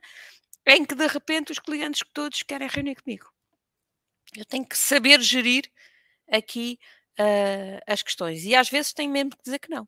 em 0.66 0.86
que 0.86 0.96
de 0.96 1.08
repente 1.08 1.52
os 1.52 1.60
clientes 1.60 2.02
todos 2.14 2.44
querem 2.44 2.68
reunir 2.68 2.96
comigo. 2.96 3.28
Eu 4.36 4.46
tenho 4.46 4.66
que 4.68 4.78
saber 4.78 5.22
gerir 5.22 5.72
aqui 6.32 6.80
uh, 7.20 7.82
as 7.88 8.04
questões. 8.04 8.44
E 8.46 8.56
às 8.56 8.70
vezes 8.70 8.94
tenho 8.94 9.12
mesmo 9.12 9.32
que 9.32 9.44
dizer 9.44 9.60
que 9.60 9.70
não. 9.70 9.88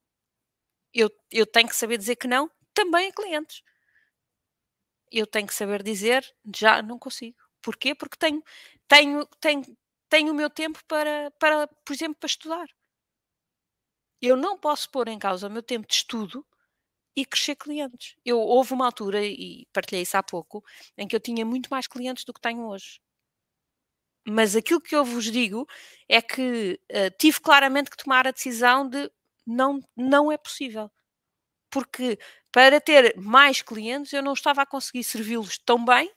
Eu, 0.93 1.09
eu 1.31 1.45
tenho 1.45 1.69
que 1.69 1.75
saber 1.75 1.97
dizer 1.97 2.15
que 2.15 2.27
não 2.27 2.51
também 2.73 3.09
a 3.09 3.13
clientes. 3.13 3.63
Eu 5.11 5.27
tenho 5.27 5.47
que 5.47 5.53
saber 5.53 5.83
dizer 5.83 6.25
já 6.55 6.81
não 6.81 6.97
consigo. 6.99 7.37
Porquê? 7.61 7.93
Porque 7.95 8.17
tenho, 8.17 8.43
tenho, 8.87 9.25
tenho, 9.39 9.77
tenho 10.09 10.31
o 10.31 10.35
meu 10.35 10.49
tempo 10.49 10.79
para, 10.87 11.31
para, 11.39 11.67
por 11.67 11.93
exemplo, 11.93 12.15
para 12.19 12.27
estudar. 12.27 12.67
Eu 14.21 14.35
não 14.37 14.57
posso 14.57 14.89
pôr 14.89 15.07
em 15.07 15.19
causa 15.19 15.47
o 15.47 15.51
meu 15.51 15.63
tempo 15.63 15.87
de 15.87 15.95
estudo 15.95 16.45
e 17.15 17.25
crescer 17.25 17.55
clientes. 17.55 18.15
Eu 18.25 18.39
houve 18.39 18.73
uma 18.73 18.85
altura, 18.85 19.23
e 19.25 19.67
partilhei 19.73 20.03
isso 20.03 20.17
há 20.17 20.23
pouco, 20.23 20.63
em 20.97 21.07
que 21.07 21.15
eu 21.15 21.19
tinha 21.19 21.45
muito 21.45 21.69
mais 21.69 21.87
clientes 21.87 22.23
do 22.23 22.33
que 22.33 22.41
tenho 22.41 22.67
hoje 22.67 22.99
Mas 24.27 24.55
aquilo 24.55 24.81
que 24.81 24.95
eu 24.95 25.03
vos 25.03 25.25
digo 25.25 25.67
é 26.07 26.21
que 26.21 26.79
uh, 26.91 27.17
tive 27.17 27.39
claramente 27.39 27.89
que 27.89 27.97
tomar 27.97 28.27
a 28.27 28.31
decisão 28.31 28.87
de 28.87 29.11
não, 29.45 29.79
não 29.95 30.31
é 30.31 30.37
possível. 30.37 30.91
Porque 31.69 32.19
para 32.51 32.79
ter 32.81 33.15
mais 33.17 33.61
clientes 33.61 34.13
eu 34.13 34.21
não 34.21 34.33
estava 34.33 34.61
a 34.61 34.65
conseguir 34.65 35.03
servi-los 35.03 35.57
tão 35.59 35.83
bem 35.83 36.11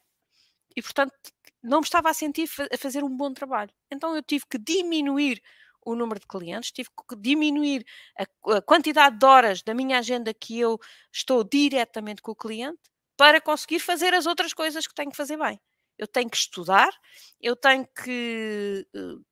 e, 0.77 0.83
portanto, 0.83 1.15
não 1.63 1.79
me 1.81 1.85
estava 1.85 2.11
a 2.11 2.15
sentir 2.15 2.49
a 2.73 2.77
fazer 2.77 3.03
um 3.03 3.17
bom 3.17 3.33
trabalho. 3.33 3.71
Então 3.91 4.15
eu 4.15 4.23
tive 4.23 4.45
que 4.49 4.59
diminuir 4.59 5.43
o 5.85 5.95
número 5.95 6.21
de 6.21 6.27
clientes, 6.27 6.73
tive 6.73 6.89
que 7.09 7.17
diminuir 7.17 7.85
a, 8.19 8.57
a, 8.57 8.63
quantidade 8.63 9.19
de 9.19 9.27
horas 9.27 9.63
da 9.63 9.75
minha 9.75 9.99
agenda 9.99 10.33
que 10.33 10.59
eu 10.59 10.79
estou 11.13 11.45
diretamente 11.45 12.23
com 12.23 12.33
o 12.33 12.37
cliente 12.37 12.81
para 13.17 13.41
conseguir 13.41 13.81
fazer 13.81 14.15
as 14.15 14.27
outras 14.27 14.53
coisas 14.53 14.87
que 14.87 14.95
tenho 14.95 15.11
que 15.11 15.17
fazer 15.17 15.37
bem. 15.37 15.61
Eu 15.99 16.07
tenho 16.09 16.29
que 16.31 16.37
estudar, 16.37 16.91
eu 17.41 17.57
tenho 17.57 17.87
que 17.87 18.87
uh, 18.95 19.25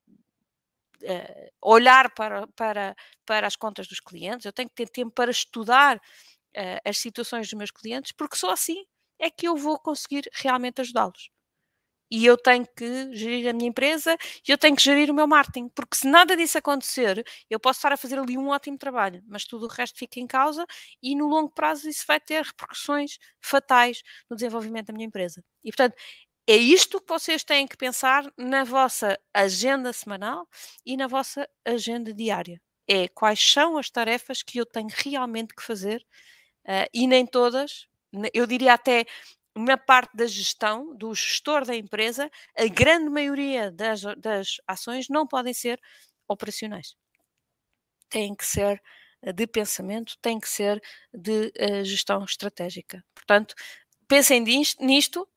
olhar 1.61 2.13
para, 2.15 2.47
para, 2.49 2.97
para 3.27 3.47
as 3.47 3.57
contas 3.57 3.87
dos 3.89 4.01
clientes, 4.01 4.47
eu 4.47 4.53
tenho 4.53 4.69
que 4.69 4.75
ter 4.77 4.89
tempo 4.89 5.13
para 5.13 5.31
estudar 5.31 5.97
uh, 5.97 6.81
as 6.85 6.99
situações 6.99 7.49
dos 7.49 7.59
meus 7.59 7.71
clientes, 7.71 8.13
porque 8.13 8.37
só 8.37 8.51
assim 8.53 8.85
é 9.19 9.31
que 9.31 9.47
eu 9.49 9.57
vou 9.57 9.79
conseguir 9.79 10.29
realmente 10.35 10.81
ajudá-los 10.81 11.31
e 12.15 12.27
eu 12.27 12.37
tenho 12.37 12.67
que 12.77 13.15
gerir 13.17 13.49
a 13.49 13.55
minha 13.55 13.71
empresa 13.71 14.19
e 14.47 14.53
eu 14.53 14.59
tenho 14.59 14.77
que 14.77 14.83
gerir 14.83 15.11
o 15.11 15.15
meu 15.15 15.27
marketing, 15.27 15.71
porque 15.71 15.97
se 15.97 16.07
nada 16.07 16.37
disso 16.37 16.59
acontecer, 16.59 17.25
eu 17.49 17.59
posso 17.59 17.79
estar 17.79 17.91
a 17.91 17.97
fazer 17.97 18.19
ali 18.19 18.37
um 18.37 18.49
ótimo 18.49 18.77
trabalho, 18.77 19.23
mas 19.27 19.47
tudo 19.47 19.65
o 19.65 19.69
resto 19.69 19.99
fica 19.99 20.21
em 20.21 20.27
causa 20.27 20.67
e 21.03 21.17
no 21.17 21.27
longo 21.27 21.51
prazo 21.51 21.89
isso 21.89 22.05
vai 22.07 22.21
ter 22.21 22.45
repercussões 22.45 23.17
fatais 23.41 24.03
no 24.29 24.37
desenvolvimento 24.37 24.89
da 24.89 24.93
minha 24.93 25.07
empresa. 25.07 25.43
E 25.65 25.71
portanto, 25.71 25.97
é 26.47 26.57
isto 26.57 27.01
que 27.01 27.09
vocês 27.09 27.45
têm 27.45 27.67
que 27.67 27.77
pensar 27.77 28.31
na 28.37 28.65
vossa 28.65 29.19
agenda 29.33 29.93
semanal 29.93 30.49
e 30.85 30.97
na 30.97 31.07
vossa 31.07 31.49
agenda 31.65 32.13
diária. 32.13 32.61
É 32.89 33.09
quais 33.09 33.41
são 33.41 33.79
as 33.79 33.89
tarefas 33.91 34.43
que 34.43 34.59
eu 34.59 34.67
tenho 34.67 34.89
realmente 34.93 35.55
que 35.55 35.63
fazer 35.63 36.05
uh, 36.65 36.89
e 36.93 37.07
nem 37.07 37.27
todas, 37.27 37.87
eu 38.35 38.47
diria 38.47 38.75
até 38.75 39.07
na 39.55 39.77
parte 39.77 40.17
da 40.17 40.27
gestão, 40.27 40.95
do 40.97 41.15
gestor 41.15 41.65
da 41.65 41.77
empresa, 41.77 42.31
a 42.57 42.67
grande 42.67 43.11
maioria 43.11 43.71
das, 43.71 44.03
das 44.17 44.57
ações 44.67 45.09
não 45.09 45.27
podem 45.27 45.53
ser 45.53 45.81
operacionais. 46.27 46.97
Têm 48.09 48.35
que 48.35 48.47
ser 48.47 48.83
eh, 49.23 49.33
de 49.33 49.47
pensamento, 49.47 50.17
têm 50.21 50.41
que 50.41 50.49
ser 50.49 50.83
de 51.13 51.53
uh, 51.59 51.85
gestão 51.85 52.25
estratégica. 52.25 53.05
Portanto, 53.15 53.55
pensem 54.09 54.41
nisto. 54.41 55.29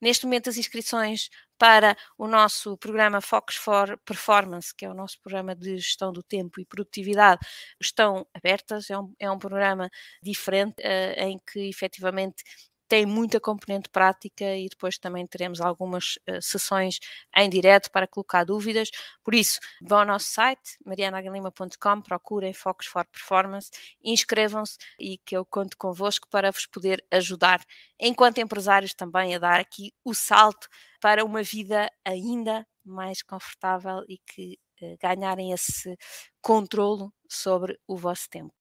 Neste 0.00 0.24
momento, 0.26 0.48
as 0.50 0.56
inscrições 0.56 1.28
para 1.58 1.96
o 2.16 2.26
nosso 2.26 2.76
programa 2.78 3.20
Focus 3.20 3.56
for 3.56 3.98
Performance, 4.04 4.74
que 4.74 4.84
é 4.86 4.90
o 4.90 4.94
nosso 4.94 5.20
programa 5.20 5.54
de 5.54 5.76
gestão 5.76 6.12
do 6.12 6.22
tempo 6.22 6.60
e 6.60 6.64
produtividade, 6.64 7.46
estão 7.80 8.26
abertas. 8.34 8.88
É 8.90 8.98
um, 8.98 9.14
é 9.18 9.30
um 9.30 9.38
programa 9.38 9.90
diferente 10.22 10.80
uh, 10.80 11.20
em 11.22 11.38
que 11.38 11.68
efetivamente 11.68 12.42
tem 12.90 13.06
muita 13.06 13.38
componente 13.38 13.88
prática 13.88 14.44
e 14.56 14.68
depois 14.68 14.98
também 14.98 15.24
teremos 15.24 15.60
algumas 15.60 16.16
uh, 16.28 16.42
sessões 16.42 16.98
em 17.36 17.48
direto 17.48 17.88
para 17.92 18.08
colocar 18.08 18.42
dúvidas. 18.44 18.90
Por 19.22 19.32
isso, 19.32 19.60
vão 19.80 20.00
ao 20.00 20.06
nosso 20.06 20.26
site, 20.26 20.76
marianagalima.com, 20.84 22.02
procurem 22.02 22.52
Focus 22.52 22.86
for 22.88 23.06
Performance, 23.06 23.70
inscrevam-se 24.02 24.76
e 24.98 25.18
que 25.18 25.36
eu 25.36 25.46
conto 25.46 25.76
convosco 25.78 26.26
para 26.28 26.50
vos 26.50 26.66
poder 26.66 27.04
ajudar, 27.12 27.64
enquanto 27.98 28.38
empresários 28.38 28.92
também, 28.92 29.36
a 29.36 29.38
dar 29.38 29.60
aqui 29.60 29.92
o 30.04 30.12
salto 30.12 30.66
para 31.00 31.24
uma 31.24 31.44
vida 31.44 31.88
ainda 32.04 32.66
mais 32.84 33.22
confortável 33.22 34.04
e 34.08 34.18
que 34.18 34.58
uh, 34.82 34.96
ganharem 35.00 35.52
esse 35.52 35.96
controlo 36.42 37.12
sobre 37.28 37.78
o 37.86 37.96
vosso 37.96 38.28
tempo. 38.28 38.59